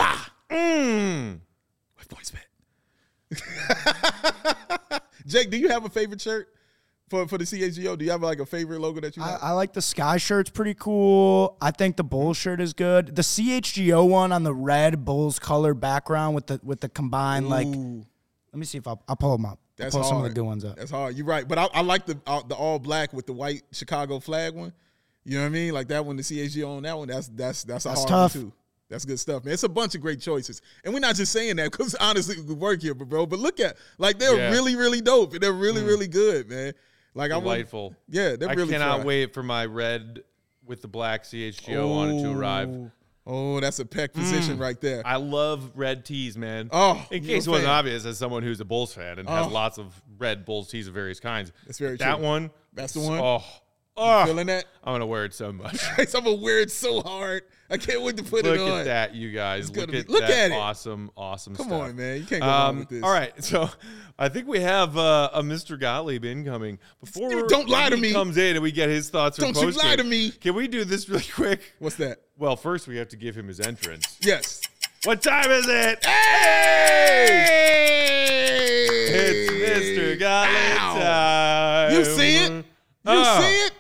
[0.50, 1.40] Mm.
[1.98, 2.48] With points bet.
[5.28, 6.48] Jake, do you have a favorite shirt
[7.10, 7.98] for, for the CHGO?
[7.98, 9.40] Do you have like a favorite logo that you I, have?
[9.44, 11.58] I like the sky shirt's pretty cool.
[11.62, 13.16] I think the Bulls shirt is good.
[13.16, 17.68] The CHGO one on the red Bulls color background with the with the combined like.
[17.68, 19.60] Let me see if I'll, I'll pull them up.
[19.76, 20.10] that's I'll pull hard.
[20.20, 20.78] some of the good ones up.
[20.78, 21.16] That's hard.
[21.16, 24.20] You're right, but I, I like the uh, the all black with the white Chicago
[24.20, 24.72] flag one.
[25.26, 25.74] You know what I mean?
[25.74, 27.08] Like that one, the CHGO on that one.
[27.10, 28.36] That's that's that's a That's hard tough.
[28.36, 28.54] one too.
[28.88, 29.56] That's good stuff, man.
[29.56, 32.54] It's a bunch of great choices, and we're not just saying that because honestly, we
[32.54, 33.26] work here, but bro.
[33.26, 34.52] But look at like they're Yeah.
[34.52, 36.74] really really dope and they're really really good, man.
[37.16, 37.96] Like I want, Delightful.
[38.10, 38.72] yeah, they're I really.
[38.72, 39.06] cannot fly.
[39.06, 40.24] wait for my red
[40.66, 42.70] with the black CHGO on it to arrive.
[42.70, 42.92] Oh.
[43.28, 44.62] Oh, that's a peck position mm.
[44.62, 45.02] right there.
[45.04, 46.70] I love red tees, man.
[46.72, 49.50] Oh, in case it wasn't obvious, as someone who's a Bulls fan and has Oh.
[49.50, 51.52] lots of red Bulls tees of various kinds.
[51.66, 52.24] That's very that true.
[52.24, 52.52] one.
[52.74, 53.20] That's the one?
[53.20, 53.44] Oh,
[53.98, 54.66] oh Feeling that?
[54.84, 55.84] I'm gonna wear it so much.
[55.98, 57.44] I'm gonna wear it so hard.
[57.70, 58.68] I can't wait to put Look it on.
[58.70, 59.76] Look at that, you guys.
[59.76, 60.54] Look be- at look that at it.
[60.56, 61.68] awesome, awesome stuff.
[61.68, 61.90] Come stuff.
[61.90, 62.20] on, man.
[62.20, 63.04] You can't go wrong Um, with this.
[63.04, 63.68] all right, so
[64.20, 65.80] I think we have uh, a Mr.
[65.80, 66.78] Gottlieb incoming.
[67.02, 68.12] Before Don't lie to he me.
[68.14, 69.38] comes in and we get his thoughts.
[69.38, 70.30] Don't you lie to me.
[70.30, 71.74] Can we do this really quick?
[71.80, 72.20] What's that?
[72.38, 74.18] Well, first we have to give him his entrance.
[74.22, 74.62] Yes.
[75.04, 76.06] What time is it?
[76.06, 77.46] Hey!
[79.08, 80.20] It's Mr.
[80.20, 81.00] Gottlieb Ow.
[81.00, 81.94] time.
[81.94, 82.52] You see it?
[82.52, 82.64] You
[83.08, 83.42] Oh.
[83.42, 83.74] see it?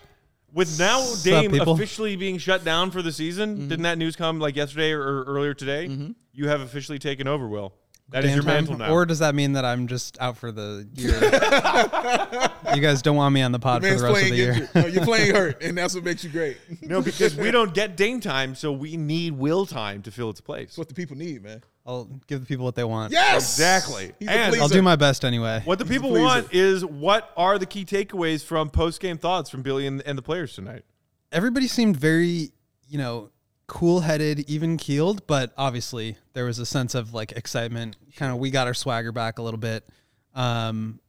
[0.55, 1.73] With now up, Dame people?
[1.73, 3.67] officially being shut down for the season, Mm-hmm.
[3.67, 6.13] didn't that news come like yesterday or, or earlier today?
[6.33, 7.73] You have officially taken over, Will.
[8.09, 8.53] That is your Damn time.
[8.53, 8.91] mantle now.
[8.93, 11.15] Or does that mean that I'm just out for the year?
[12.75, 14.51] you guys don't want me on the pod for the rest of the year.
[14.51, 14.69] injured.
[14.75, 16.57] No, you're playing hurt, and that's what makes you great.
[16.81, 20.39] No, because we don't get Dame time, so we need Will time to fill its
[20.41, 20.77] place.
[20.77, 21.63] what the people need, man.
[21.85, 23.11] I'll give the people what they want.
[23.11, 24.13] Yes, Exactly.
[24.17, 25.61] He's a And- I'll do my best anyway.
[25.65, 26.23] What the people pleaser.
[26.25, 30.17] want is what are the key takeaways from post game thoughts from Billy and, and
[30.17, 30.83] the players tonight?
[31.31, 32.51] Everybody seemed very,
[32.87, 33.29] you know,
[33.67, 37.97] cool headed, even keeled, but obviously there was a sense of like excitement.
[38.15, 39.85] Kind of, we got our swagger back a little bit.
[40.33, 40.99] Um,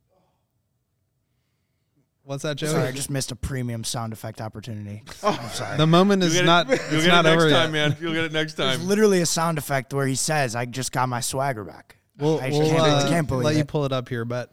[2.27, 2.71] what's that, Joey?
[2.71, 5.03] Sorry, I just missed a premium sound effect opportunity.
[5.23, 5.77] Oh, I'm sorry.
[5.79, 6.71] the moment is You'll not.
[6.71, 7.89] it, you'll It's get not it next over time, yet.
[7.91, 7.97] man.
[8.01, 8.87] You'll get it next There's time.
[8.87, 12.49] literally a sound effect where he says, "I just got my swagger back." We'll, I
[12.51, 14.51] we'll can't, I uh, can't believe let you pull it up here, but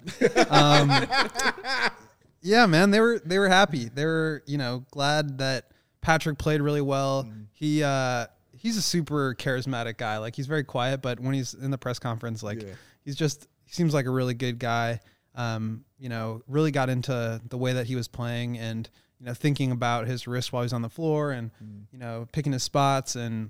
[0.49, 0.91] um,
[2.41, 3.89] yeah, man, they were they were happy.
[3.93, 5.71] They were you know glad that
[6.01, 7.23] Patrick played really well.
[7.23, 7.41] Mm-hmm.
[7.53, 10.17] He uh, he's a super charismatic guy.
[10.17, 12.73] Like he's very quiet, but when he's in the press conference, like Yeah.
[13.05, 14.99] he's just he seems like a really good guy.
[15.35, 18.87] Um, you know, really got into the way that he was playing and
[19.19, 21.85] you know thinking about his wrist while he's on the floor and Mm.
[21.91, 23.49] you know picking his spots and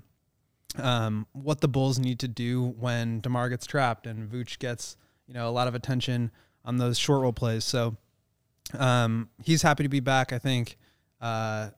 [0.76, 5.34] um, what the Bulls need to do when DeMar gets trapped and Vooch gets you
[5.34, 6.30] know a lot of attention
[6.64, 7.64] on those short roll plays.
[7.64, 7.96] So
[8.78, 10.32] um, he's happy to be back.
[10.32, 10.78] I think
[11.20, 11.70] uh,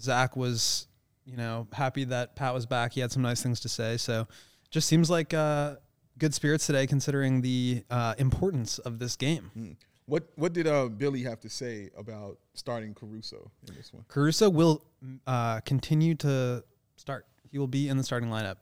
[0.00, 0.86] Zach was
[1.24, 2.92] you know happy that Pat was back.
[2.92, 3.96] He had some nice things to say.
[3.96, 4.26] So
[4.70, 5.76] just seems like uh,
[6.20, 9.76] good spirits today, considering the uh, importance of this game.
[10.06, 14.04] What What did uh, Billy have to say about starting Caruso in this one?
[14.06, 14.84] Caruso will
[15.26, 16.62] uh, continue to
[16.96, 17.26] start.
[17.50, 18.56] He will be in the starting lineup.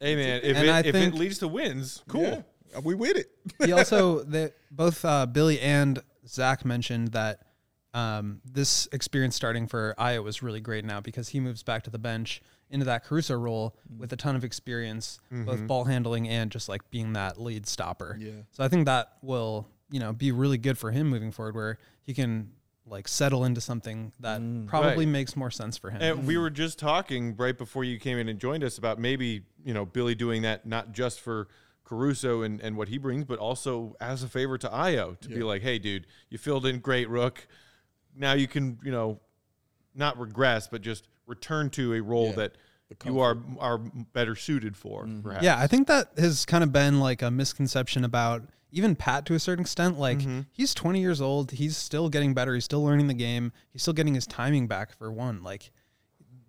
[0.00, 2.22] Hey, man, if, it, if it leads to wins, cool.
[2.22, 2.42] Yeah,
[2.76, 3.30] Uh, we with it.
[3.64, 7.40] he also the both uh, Billy and Zach mentioned that
[7.94, 11.90] um, this experience starting for Ayo was really great now because he moves back to
[11.90, 14.00] the bench into that Caruso role mm-hmm.
[14.00, 15.66] with a ton of experience, both mm-hmm.
[15.66, 18.16] ball handling and just like being that lead stopper.
[18.20, 18.32] Yeah.
[18.52, 21.78] So I think that will you know be really good for him moving forward, where
[22.02, 22.52] he can
[22.86, 24.66] like settle into something that mm.
[24.66, 25.12] probably Right.
[25.12, 26.02] makes more sense for him.
[26.02, 29.42] And we were just talking right before you came in and joined us about maybe
[29.64, 31.48] you know Billy doing that not just for
[31.84, 35.42] Caruso and, and what he brings, but also as a favor to Ayo to be
[35.42, 37.46] like, hey, dude, you filled in great, Rook.
[38.16, 39.20] Now you can, you know,
[39.94, 42.32] not regress, but just return to a role Yeah.
[42.36, 42.56] that
[43.04, 45.04] you are are better suited for.
[45.04, 45.22] Mm-hmm.
[45.22, 45.44] Perhaps.
[45.44, 49.34] Yeah, I think that has kind of been like a misconception about even Pat to
[49.34, 49.98] a certain extent.
[49.98, 50.40] Like mm-hmm.
[50.52, 53.94] he's 20 years old, he's still getting better, he's still learning the game, he's still
[53.94, 55.42] getting his timing back for one.
[55.42, 55.70] Like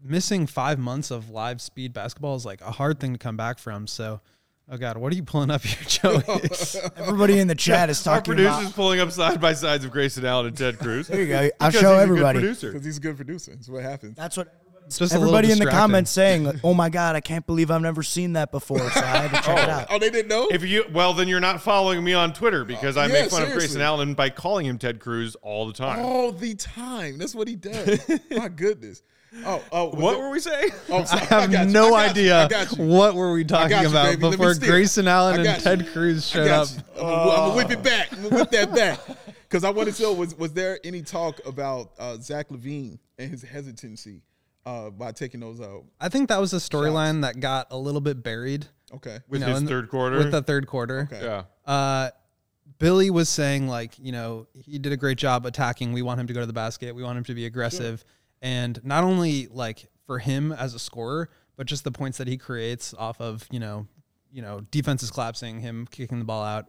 [0.04, 3.58] missing five months of live speed basketball is like a hard thing to come back
[3.58, 3.88] from.
[3.88, 4.22] So,
[4.70, 6.24] oh god, what are you pulling up here, Joey?
[6.96, 8.76] Everybody in the chat is Our talking producer's about.
[8.76, 11.08] pulling up side by sides of Grayson Allen and Ted Cruz.
[11.08, 11.50] There you go.
[11.60, 12.40] I'll Because show he's a good everybody.
[12.40, 12.72] producer.
[12.72, 13.52] Because he's a good producer.
[13.52, 14.16] That's what happens.
[14.16, 14.54] That's what
[14.86, 16.44] It's just a everybody in the comments saying.
[16.44, 18.78] like, oh my god, I can't believe I've never seen that before.
[18.80, 19.88] So I had to check it out.
[19.90, 20.48] Oh, they didn't know?
[20.52, 23.42] If you well, then you're not following me on Twitter because I yeah, make fun
[23.42, 23.54] of seriously.
[23.68, 26.00] Grayson Allen by calling him Ted Cruz all the time.
[26.06, 27.18] All the time.
[27.18, 28.00] That's what he does.
[28.32, 29.02] My goodness.
[29.44, 29.90] Oh, oh.
[29.90, 30.70] what it- were we saying?
[30.90, 31.04] Oh.
[31.12, 31.74] I have got you.
[31.74, 32.84] no I idea you.
[32.86, 34.22] what were we talking you, about baby.
[34.30, 34.70] Before steer.
[34.70, 35.88] Grayson Allen and Ted.
[35.92, 36.68] Cruz showed up.
[36.96, 38.14] I'm gonna, I'm gonna whip it back.
[38.14, 39.00] I'm gonna whip that back.
[39.44, 43.32] Because I want to know was was there any talk about uh, Zach LaVine and
[43.32, 44.22] his hesitancy
[44.66, 45.84] uh, by taking those out?
[46.00, 49.20] I think that was a storyline that got a little bit buried Okay.
[49.28, 50.18] With you know, his in- third quarter.
[50.18, 51.10] with the third quarter.
[51.12, 51.24] Okay.
[51.24, 51.44] yeah.
[51.72, 52.12] Uh,
[52.78, 55.94] Billy was saying like, you know, he did a great job attacking.
[55.94, 56.94] We want him to go to the basket.
[56.96, 58.04] We want him to be aggressive,
[58.42, 62.38] and not only like for him as a scorer, but just the points that he
[62.38, 63.88] creates off of you know,
[64.32, 66.66] you know, defenses collapsing, him kicking the ball out,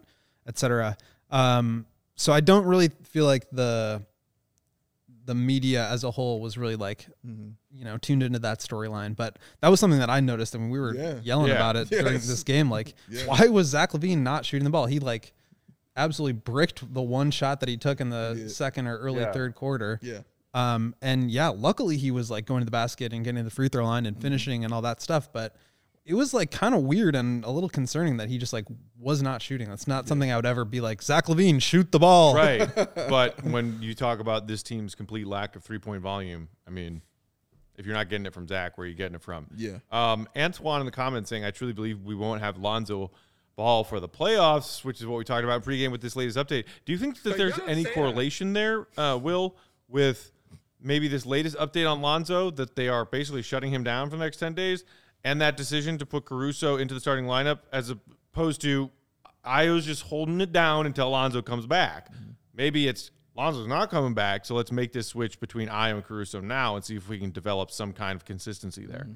[0.47, 0.97] etc.
[1.31, 4.05] Um, so I don't really feel like the
[5.27, 9.15] the media as a whole was really like, you know, tuned into that storyline.
[9.15, 10.55] But that was something that I noticed.
[10.57, 11.19] I mean, we were Yeah.
[11.23, 11.57] yelling Yeah.
[11.57, 12.71] about it during this game.
[12.71, 13.27] Like, Yeah.
[13.27, 14.87] why was Zach LaVine not shooting the ball?
[14.87, 15.35] He like
[15.97, 18.49] absolutely bricked the one shot that he took in the Yeah.
[18.49, 19.33] second or early Yeah.
[19.33, 19.99] third quarter.
[20.03, 20.21] Yeah.
[20.55, 23.51] Um, and yeah, luckily he was like going to the basket and getting to the
[23.51, 24.15] free throw line Mm-hmm.
[24.15, 25.29] and finishing and all that stuff.
[25.33, 25.55] But
[26.07, 28.65] it was like kind of weird and a little concerning that he just like
[28.99, 29.69] was not shooting.
[29.69, 32.35] That's not something I would ever be like Zach LaVine shoot the ball.
[32.35, 32.73] Right.
[32.95, 37.03] but when you talk about this team's complete lack of three point volume, I mean,
[37.77, 39.49] if you're not getting it from Zach, where are you getting it from?
[39.57, 39.79] Yeah.
[39.91, 43.11] Um, Antoine in the comments saying, I truly believe we won't have Lonzo
[43.57, 46.67] Ball for the playoffs, which is what we talked about pregame with this latest update.
[46.85, 49.57] Do you think that there's any correlation there, uh, Will,
[49.89, 50.31] with
[50.81, 54.25] maybe this latest update on Lonzo that they are basically shutting him down for the
[54.25, 54.85] next 10 days
[55.27, 58.91] and that decision to put Caruso into the starting lineup as opposed to
[59.45, 62.13] Ayo's just holding it down until Lonzo comes back?
[62.13, 62.31] Mm-hmm.
[62.55, 66.41] Maybe it's Lonzo's not coming back, so let's make this switch between Ayo and Caruso
[66.41, 69.01] now and see if we can develop some kind of consistency there.
[69.01, 69.13] Mm-hmm.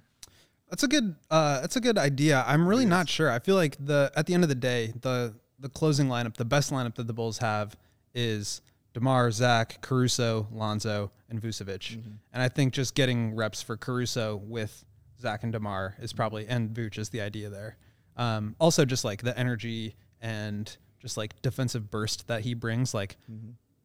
[0.69, 2.45] That's a good uh that's a good idea.
[2.45, 3.31] I'm really not sure.
[3.31, 6.45] I feel like the at the end of the day, the the closing lineup, the
[6.45, 7.77] best lineup that the Bulls have
[8.15, 8.63] is
[8.95, 11.97] DeMar, Zach, Caruso, Lonzo, and Vucevic.
[11.97, 12.11] Mm-hmm.
[12.33, 14.85] And I think just getting reps for Caruso with
[15.21, 17.77] Zach and DeMar is probably and Vuce is the idea there.
[18.17, 23.17] Um, also just like the energy and just like defensive burst that he brings, like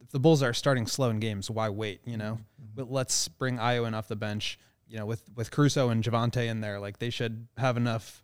[0.00, 2.00] if the Bulls are starting slow in games, why wait?
[2.04, 2.38] You know,
[2.74, 4.58] but let's bring Ayo in off the bench.
[4.88, 8.22] You know, with with Caruso and Javonte in there, like they should have enough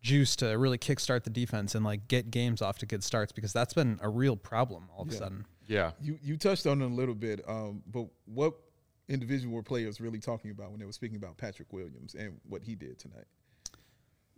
[0.00, 3.52] juice to really kickstart the defense and like get games off to good starts because
[3.52, 5.44] that's been a real problem all of a sudden.
[5.66, 5.92] Yeah.
[6.00, 8.54] You you touched on it a little bit, um, but what
[9.08, 12.74] individual players really talking about when they were speaking about Patrick Williams and what he
[12.74, 13.24] did tonight?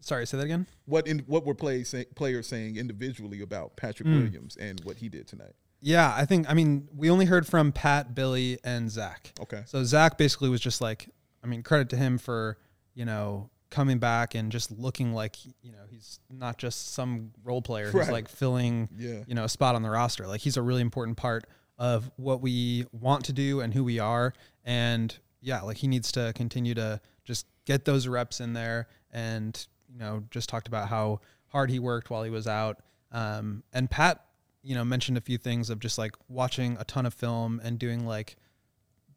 [0.00, 0.66] Sorry, say that again.
[0.86, 4.16] What in what were players say, players saying individually about Patrick hmm.
[4.16, 5.52] Williams and what he did tonight?
[5.80, 9.32] Yeah, I think I mean we only heard from Pat, Billy, and Zach.
[9.40, 9.62] Okay.
[9.66, 11.08] So Zach basically was just like,
[11.44, 12.56] I mean, credit to him for
[12.94, 17.62] you know coming back and just looking like you know he's not just some role
[17.62, 18.12] player who's Right.
[18.12, 19.22] like filling Yeah.
[19.26, 20.26] you know a spot on the roster.
[20.26, 21.44] Like he's a really important part
[21.80, 24.34] of what we want to do and who we are.
[24.64, 29.66] And yeah, like he needs to continue to just get those reps in there and
[29.90, 32.80] you know just talked about how hard he worked while he was out.
[33.10, 34.24] Um, and Pat,
[34.62, 37.78] you know, mentioned a few things of just like watching a ton of film and
[37.78, 38.36] doing like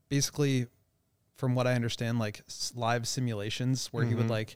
[0.10, 0.68] basically
[1.36, 2.42] from what I understand, like
[2.76, 4.56] live simulations where he would like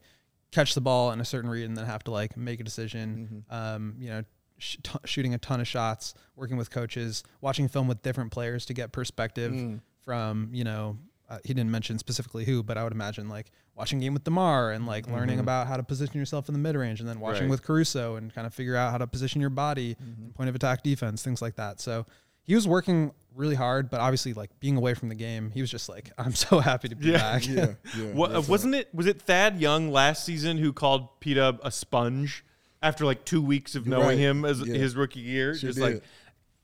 [0.51, 3.43] catch the ball in a certain read and then have to like make a decision.
[3.49, 4.24] Um, you know,
[4.58, 8.66] sh- t- shooting a ton of shots, working with coaches, watching film with different players
[8.68, 10.97] to get perspective from you know.
[11.30, 14.72] Uh, he didn't mention specifically who, but I would imagine like watching game with DeMar
[14.72, 17.43] and like learning about how to position yourself in the mid range, and then watching
[17.43, 17.49] Right.
[17.49, 20.55] with Caruso and kind of figure out how to position your body, in point of
[20.55, 21.82] attack defense, things like that.
[21.82, 22.05] So
[22.43, 25.70] he was working really hard, but obviously like being away from the game, he was
[25.70, 27.18] just like, I'm so happy to be Yeah.
[27.18, 27.45] back.
[27.45, 28.05] Yeah, yeah.
[28.14, 28.88] What, uh, wasn't it?
[28.95, 32.45] Was it Thad Young last season who called P Dub a sponge
[32.82, 34.17] after like two weeks of knowing right.
[34.17, 34.75] him as Yeah.
[34.75, 35.55] his rookie year?
[35.55, 35.93] Sure Just did.
[35.95, 36.03] like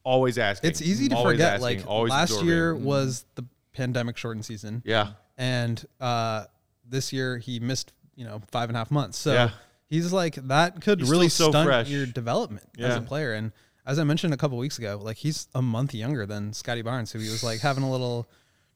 [0.04, 0.70] always asking.
[0.70, 1.54] It's easy to always forget.
[1.62, 4.82] asking, like always last year was the pandemic shortened season.
[4.86, 5.14] Yeah.
[5.38, 6.46] And uh,
[6.88, 9.18] this year he missed, you know, five and a half months.
[9.18, 9.50] So Yeah.
[9.88, 11.88] He's like that could He's really so stunt fresh.
[11.88, 13.34] your development as a player.
[13.34, 13.52] And
[13.86, 17.12] as I mentioned a couple weeks ago, like he's a month younger than Scottie Barnes,
[17.12, 18.28] who he was like having a little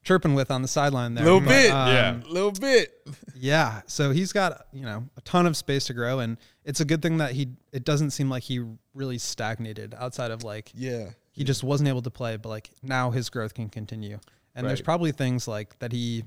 [0.08, 1.26] chirping with on the sideline there.
[1.26, 2.20] Little But, bit, um, Yeah.
[2.30, 2.94] little bit.
[3.36, 6.86] Yeah, so he's got you know a ton of space to grow, and it's a
[6.86, 7.50] good thing that he.
[7.74, 12.02] It doesn't seem like he really stagnated outside of like Yeah, he just wasn't able
[12.04, 14.20] to play, but like now his growth can continue,
[14.56, 16.24] and there's probably things like that he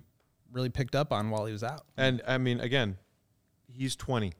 [0.52, 1.86] really picked up on while he was out.
[1.96, 2.98] And I mean, again,
[3.72, 4.32] he's 20.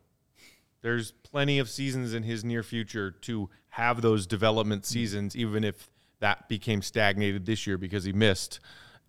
[0.82, 5.88] There's plenty of seasons in his near future to have those development seasons, even if
[6.20, 8.61] that became stagnated this year because he missed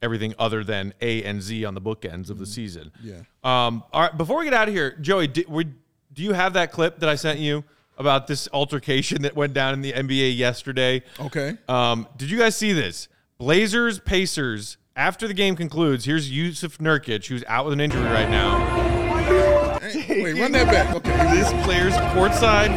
[0.02, 2.92] everything other than A and Z on the bookends of the season.
[3.04, 3.22] Yeah.
[3.44, 4.18] Um, all right.
[4.18, 5.66] Before we get out of here, Joey, do, we,
[6.14, 7.64] do you have that clip that I sent you
[7.98, 11.04] about this altercation that went down in the NBA yesterday?
[11.20, 11.58] Okay.
[11.68, 13.08] Um, did you guys see this?
[13.38, 14.78] Blazers, Pacers.
[14.96, 19.80] After the game concludes, here's Jusuf Nurkic, who's out with an injury right now.
[19.80, 20.96] Hey, wait, run that back.
[20.96, 21.12] Okay.
[21.42, 22.70] This player's courtside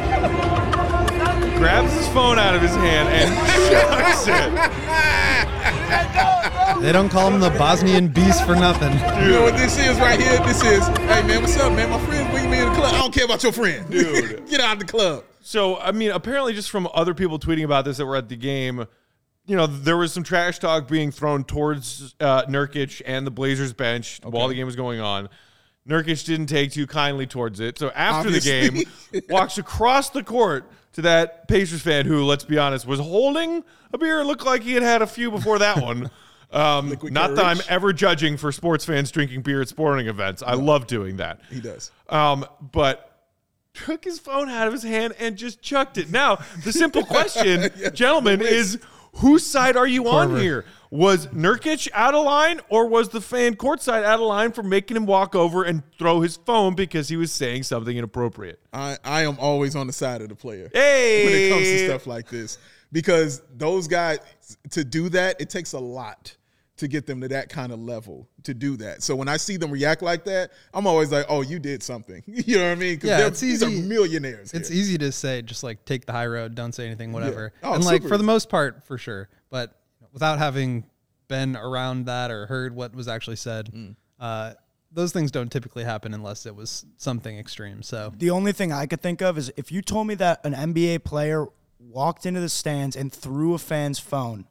[1.59, 3.35] grabs his phone out of his hand and
[3.70, 4.84] chucks it.
[6.85, 8.93] They don't call him the Bosnian Beast for nothing.
[9.24, 10.37] You know what this is right here?
[10.41, 11.89] This is, hey man, what's up, man?
[11.89, 12.93] My friend bring me in the club.
[12.93, 14.47] I don't care about your friend, Dude.
[14.51, 15.24] Get out of the club.
[15.41, 18.37] So, I mean, apparently, just from other people tweeting about this that were at the
[18.37, 18.85] game,
[19.47, 23.72] you know, there was some trash talk being thrown towards uh, Nurkic and the Blazers
[23.72, 25.30] bench while the game was going on.
[25.89, 27.78] Nurkic didn't take too kindly towards it.
[27.78, 28.82] So after the game,
[29.30, 33.97] walks across the court to that Pacers fan who, let's be honest, was holding a
[33.97, 34.20] beer.
[34.20, 36.11] It looked like he had had a few before that one.
[36.55, 40.43] Um, Liquid not that I'm ever judging for sports fans drinking beer at sporting events.
[40.43, 41.41] I love doing that.
[41.51, 41.91] He does.
[42.09, 43.11] Um, but
[43.75, 46.11] took his phone out of his hand and just chucked it.
[46.11, 48.79] Now, the simple question, gentlemen, is
[49.15, 50.65] whose side are you on here?
[50.91, 54.97] Was Nurkic out of line or was the fan courtside out of line for making
[54.97, 58.61] him walk over and throw his phone because he was saying something inappropriate?
[58.73, 61.25] I, I am always on the side of the player Hey!
[61.25, 62.59] when it comes to stuff like this
[62.93, 64.21] because those guys
[64.71, 66.37] to do that it takes a lot
[66.77, 69.03] to get them to that kind of level to do that.
[69.03, 72.22] So when I see them react like that, I'm always like, "Oh, you did something."
[72.27, 72.99] You know what I mean?
[72.99, 74.53] 'Cause Yeah, they're- these are millionaires.
[74.53, 74.79] It's here.
[74.79, 77.53] easy to say, just like take the high road, don't say anything, whatever.
[77.62, 79.29] Oh, and like super for the most part, for sure.
[79.51, 79.81] But
[80.12, 80.85] without having
[81.29, 83.97] been around that or heard what was actually said, Mm.
[84.20, 84.55] uh,
[84.93, 87.83] those things don't typically happen unless it was something extreme.
[87.83, 90.55] So The only thing I could think of is if you told me that an
[90.55, 91.47] NBA player
[91.79, 94.47] walked into the stands and threw a fan's phone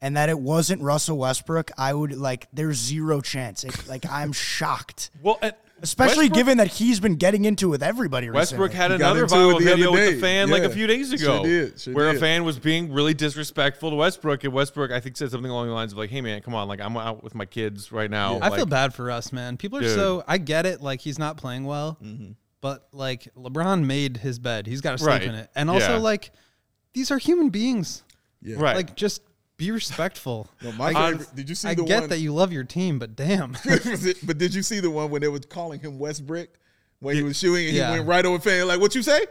[0.00, 3.64] and that it wasn't Russell Westbrook, I would like there's zero chance.
[3.64, 5.10] It, like I'm shocked.
[5.22, 8.76] Well, and Especially Westbrook- given that he's been getting into with everybody Westbrook recently.
[8.82, 10.14] had He another into it viral the video with day.
[10.14, 12.90] the fan like a few days Sure ago, did, sure where a fan was being
[12.94, 16.08] really disrespectful to Westbrook, and Westbrook I think said something along the lines of like,
[16.08, 18.64] "Hey man, come on, like I'm out with my kids right now." I Like, feel
[18.64, 19.58] bad for us, man.
[19.58, 19.94] People are Dude.
[19.94, 22.32] so I get it, like he's not playing well, mm-hmm.
[22.62, 24.66] but like LeBron made his bed.
[24.66, 25.22] He's got to sleep Right.
[25.24, 25.50] in it.
[25.54, 25.98] And also Yeah.
[25.98, 26.30] like
[26.94, 28.02] these are human beings.
[28.40, 28.56] yeah.
[28.58, 28.76] Right.
[28.76, 29.20] Like just
[29.56, 30.48] be respectful.
[30.62, 32.08] No, my I, favorite, did you see I the get one?
[32.10, 33.52] that you love your team, but damn.
[34.24, 36.48] But did you see the one when they were calling him Westbrook
[37.00, 37.92] when he was shooting and Yeah.
[37.92, 39.26] he went right over fan like, "What you say,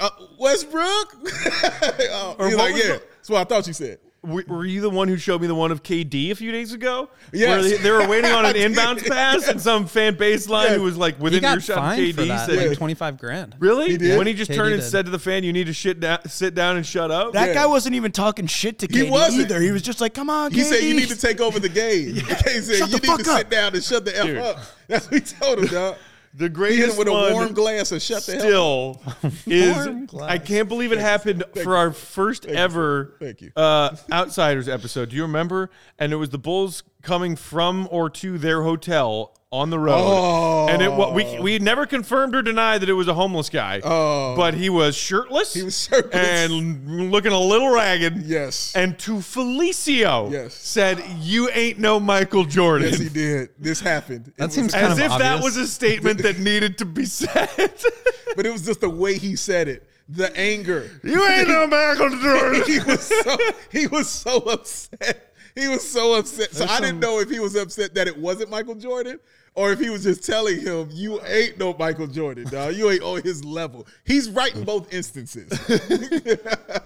[0.00, 3.98] uh, Westbrook?" oh, Or he's like, was "Yeah." the- That's what I thought you said.
[4.26, 6.72] Were were you the one who showed me the one of KD a few days
[6.72, 7.08] ago?
[7.32, 7.48] Yes.
[7.48, 8.72] Where they, they were waiting on an did.
[8.72, 10.76] inbounds pass, and some fan baseline Yes.
[10.76, 13.18] who was like he within got earshot of KD for that, said, like twenty five
[13.18, 13.54] grand.
[13.58, 14.18] "Really?" He did?
[14.18, 14.88] When he just KD turned and did.
[14.90, 17.48] said to the fan, "You need to shit down, sit down, and shut up." That
[17.48, 17.54] Yeah.
[17.54, 19.42] guy wasn't even talking shit to He KD wasn't.
[19.50, 19.60] either.
[19.60, 22.14] He was just like, "Come on, He said you need to take over the game.
[22.16, 23.38] He said Shut you the need to up.
[23.38, 24.38] sit down and shut the f Dude.
[24.38, 24.58] up.
[24.88, 25.96] That's what he told him, dog.
[26.36, 29.32] The He greatest with a one warm glass and shut the hell up.
[29.32, 30.14] still is.
[30.20, 33.52] I can't believe it happened for our first ever Thank you.
[33.56, 35.10] Uh, Outsiders episode.
[35.10, 35.70] Do you remember?
[35.98, 39.94] And it was the Bulls coming from or to their hotel on the road.
[39.96, 40.66] Oh.
[40.68, 41.40] And it wa- we oh.
[41.40, 43.80] we never confirmed or denied that it was a homeless guy.
[43.84, 44.34] Oh.
[44.36, 45.54] But he was shirtless.
[45.54, 46.14] He was shirtless.
[46.14, 48.16] and looking a little ragged.
[48.26, 48.74] Yes.
[48.74, 50.54] And to Felicio Yes.
[50.54, 53.50] said, "You ain't no Michael Jordan." Yes, he did.
[53.58, 54.32] This happened.
[54.36, 57.04] That was- seems kind As of if that was a statement that needed to be
[57.06, 57.48] said.
[58.36, 60.90] but it was just the way he said it, the anger.
[61.04, 62.62] you ain't no Michael Jordan.
[62.66, 63.36] he was so
[63.70, 65.32] he was so upset.
[65.56, 66.54] He was so upset.
[66.54, 69.18] So I didn't know if he was upset that it wasn't Michael Jordan
[69.56, 72.74] or if he was just telling him, "You ain't no Michael Jordan, dog.
[72.76, 75.50] You ain't on his level." He's right in both instances.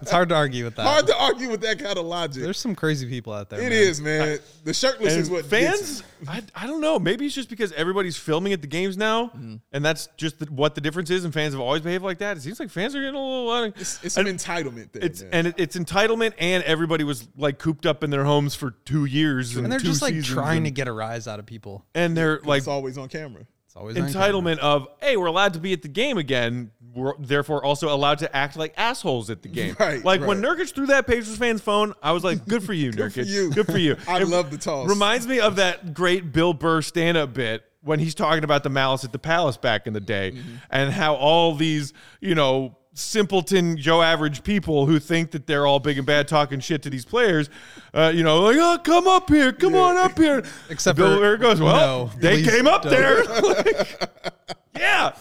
[0.03, 0.87] It's hard to argue with that.
[0.87, 2.43] Hard to argue with that kind of logic.
[2.43, 3.61] There's some crazy people out there.
[3.61, 3.73] It man.
[3.73, 4.39] is, man.
[4.65, 6.29] The shirtless And is what fans, it.
[6.29, 6.99] I, I don't know.
[6.99, 9.57] Maybe it's just because everybody's filming at the games now, Mm-hmm.
[9.73, 11.25] and that's just the, what the difference is.
[11.25, 12.37] And fans have always behaved like that.
[12.39, 13.51] It seems like fans are getting a little.
[13.51, 15.03] Uh, It's, it's an entitlement thing.
[15.03, 15.31] it's man.
[15.33, 19.05] and it, it's entitlement, and everybody was like cooped up in their homes for two
[19.05, 21.47] years, and, And they're two just like trying and, to get a rise out of
[21.47, 21.85] people.
[21.95, 23.47] and they're like it's always on camera.
[23.67, 24.29] It's always on camera.
[24.33, 26.71] entitlement of hey, we're allowed to be at the game again.
[26.93, 29.77] We're therefore also allowed to act like assholes at the game.
[29.79, 30.59] Right, like when right.
[30.59, 33.25] Nurkic threw that Pacers fan's phone, I was like, "Good for you, Good Nurkic.
[33.25, 33.51] for you.
[33.53, 34.89] Good for you." I It love the toss.
[34.89, 39.05] Reminds me of that great Bill Burr stand-up bit when he's talking about the malice
[39.05, 40.55] at the palace back in the day, Mm-hmm.
[40.71, 45.81] and how all these you know simpleton Joe average people who think that they're all
[45.81, 47.51] big and bad talking shit to these players,
[47.95, 50.45] uh, you know, like, oh, come up here, come on up here.
[50.69, 52.93] Except Bill for- goes, well, no, they came up don't.
[52.93, 53.25] there.
[53.25, 54.11] Like,
[54.77, 55.13] yeah.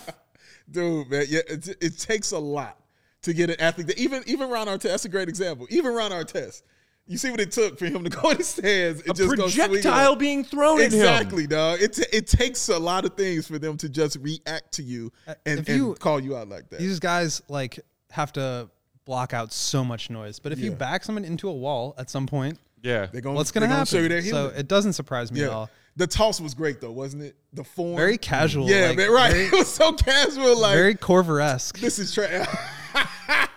[0.69, 2.77] Dude, man, yeah, it, it takes a lot
[3.23, 3.87] to get an athlete.
[3.87, 5.67] That, even even Ron Artest, that's a great example.
[5.69, 6.61] Even Ron Artest,
[7.09, 9.35] you see what it took for him to go in the stands and A just
[9.35, 10.19] go swing it projectile up.
[10.19, 10.99] being thrown at him.
[10.99, 11.81] Exactly, dog.
[11.81, 15.11] It, t- it takes a lot of things for them to just react to you
[15.27, 16.79] and, Uh, if and you- call you out like that.
[16.79, 17.79] These guys like
[18.11, 18.69] have to
[19.05, 20.39] block out so much noise.
[20.39, 23.07] But if you back someone into a wall at some point, Yeah.
[23.11, 23.85] They're gonna, what's going to they're happen?
[23.91, 25.69] Show you their so it doesn't surprise me at all.
[25.95, 27.35] the toss was great though, wasn't it?
[27.53, 28.69] The form, Very casual.
[28.69, 29.31] Yeah, like, man, right.
[29.33, 31.79] Very, it was so casual, like very Korver esque.
[31.79, 32.47] this is tra-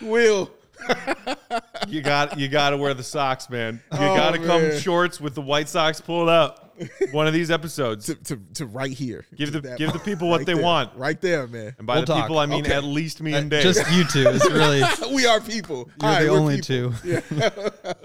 [0.00, 0.50] Will.
[1.88, 3.80] You got you got to wear the socks, man.
[3.92, 4.80] You Oh, got to come man.
[4.80, 6.63] shorts with the White Sox pulled up.
[7.12, 8.06] One of these episodes.
[8.06, 9.24] to, to, to right here.
[9.36, 10.62] Give the- That- give the people what right they there.
[10.62, 10.96] want.
[10.96, 11.74] Right there, man.
[11.78, 12.22] And by We'll the talk.
[12.24, 12.74] people, I mean Okay.
[12.74, 13.62] at least me Uh, and Dave.
[13.62, 14.82] Just you two It's really.
[15.14, 15.88] we are people.
[16.02, 16.92] You're All right, the only people.
[16.92, 17.22] two.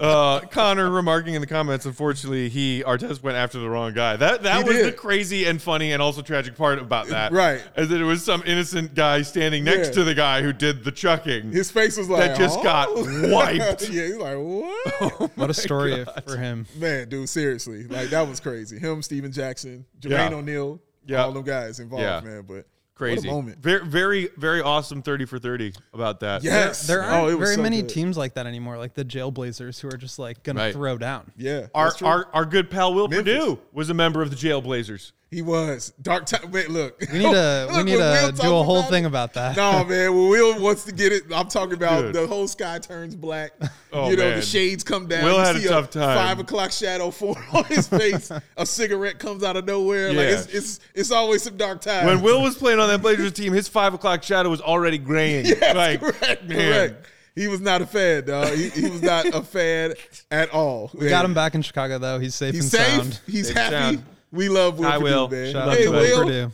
[0.00, 1.86] uh, Connor remarking in the comments.
[1.86, 4.16] Unfortunately, he Artest went after the wrong guy.
[4.16, 4.86] That that He was did.
[4.86, 7.32] the crazy and funny and also tragic part about that.
[7.32, 7.60] Right.
[7.76, 9.94] Is that it was some innocent guy standing next Yeah.
[9.94, 11.52] to the guy who did the chucking.
[11.52, 13.88] His face was like That just "Oh." got wiped.
[13.90, 15.36] yeah, he's like, what?
[15.36, 16.66] What a story for him.
[16.76, 18.59] Man, dude, seriously, like that was crazy.
[18.68, 20.36] Him, Stephen Jackson, Jermaine Yeah.
[20.36, 21.24] O'Neal, Yeah.
[21.24, 22.20] all them guys involved, Yeah.
[22.20, 22.44] man.
[22.46, 23.62] But Crazy what a moment.
[23.62, 25.00] Very, very, very awesome.
[25.00, 26.42] Thirty for thirty about that.
[26.44, 27.88] Yes, There Oh, aren't it was very so many good.
[27.88, 30.66] teams like that anymore, like the Jailblazers, who are just like going Right.
[30.68, 31.32] to throw down.
[31.36, 33.34] Yeah, Our, our our good pal Will Memphis.
[33.34, 35.12] Perdue was a member of the Jailblazers.
[35.30, 36.50] He was dark time.
[36.50, 39.56] Wait, look, We need to we need to do a whole thing it- about that.
[39.56, 40.12] No, man.
[40.14, 42.14] When Will wants to get it, I'm talking about Dude.
[42.14, 43.52] the whole sky turns black.
[43.92, 44.36] Oh, you know, man.
[44.38, 45.24] the shades come down.
[45.24, 46.16] Will you had a tough time.
[46.16, 48.30] Five o'clock shadow form on his face.
[48.56, 50.10] a cigarette comes out of nowhere.
[50.12, 52.06] Like it's, it's it's always some dark time.
[52.06, 55.44] When Will was playing on that Blazers team, his five o'clock shadow was already graying.
[55.46, 56.56] Yes, like, correct, man.
[56.90, 57.06] correct.
[57.34, 58.54] He was not a fan, dog.
[58.54, 59.94] He, he was not a fan
[60.30, 60.92] at all.
[60.94, 62.20] We got him back in Chicago though.
[62.20, 62.94] He's safe He's and safe.
[63.02, 63.20] sound.
[63.26, 63.72] He's Safe happy.
[63.96, 64.04] sound.
[64.32, 65.28] We love Will Hi, Perdue, Will.
[65.28, 65.52] man.
[65.52, 66.24] Shout out hey, to Will.
[66.24, 66.52] Perdue.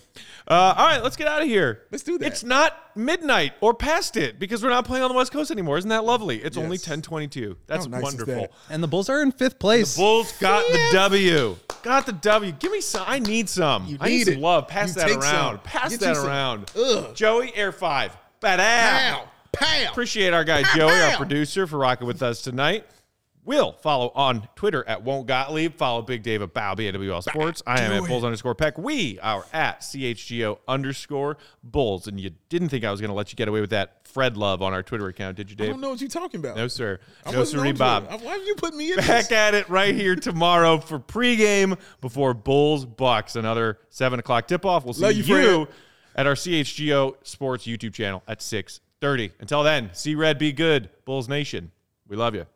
[0.49, 1.83] Uh, all right, let's get out of here.
[1.91, 2.27] Let's do that.
[2.27, 5.77] It's not midnight or past it because we're not playing on the West Coast anymore.
[5.77, 6.39] Isn't that lovely?
[6.43, 6.83] It's only Yes.
[6.85, 7.57] ten twenty two.
[7.67, 8.35] That's How nice is wonderful.
[8.43, 8.53] that?
[8.71, 9.97] And the Bulls are in fifth place.
[9.97, 11.57] The Bulls got the W.
[11.83, 12.53] Got the W.
[12.53, 13.05] Give me some.
[13.07, 13.87] I need some.
[13.87, 14.41] You I need need some it.
[14.41, 14.69] love.
[14.69, 15.55] Pass You that take around.
[15.57, 15.59] some.
[15.65, 16.27] Pass Get that some.
[16.27, 16.71] around.
[16.77, 17.15] Ugh.
[17.15, 18.17] Joey Air Five.
[18.41, 19.11] Badass.
[19.15, 19.25] Pow.
[19.53, 19.91] Pow.
[19.91, 21.17] Appreciate our guy Pow, Joey, our pow.
[21.17, 22.87] producer, for rocking with us tonight.
[23.47, 25.77] Will follow on Twitter at Won't Gottlieb.
[25.77, 27.63] Follow Big Dave at Bow BWL Sports.
[27.65, 28.77] I am at Bulls underscore Peck.
[28.77, 32.09] We are at CHGO underscore Bulls.
[32.09, 34.37] And you didn't think I was going to let you get away with that Fred
[34.37, 35.69] love on our Twitter account, did you, Dave?
[35.69, 36.57] I don't know what you're talking about.
[36.57, 36.99] No, sir.
[37.25, 38.09] I no, on Bob.
[38.09, 39.33] Why have you put me in Back this?
[39.33, 43.37] at it right here tomorrow for pregame before Bulls Bucks.
[43.37, 44.85] Another seven o'clock tip off.
[44.85, 45.69] We'll see Love you, you,
[46.17, 49.31] at our CHGO Sports YouTube channel at six thirty.
[49.39, 51.71] Until then, see red, be good, Bulls Nation.
[52.09, 52.47] We love you.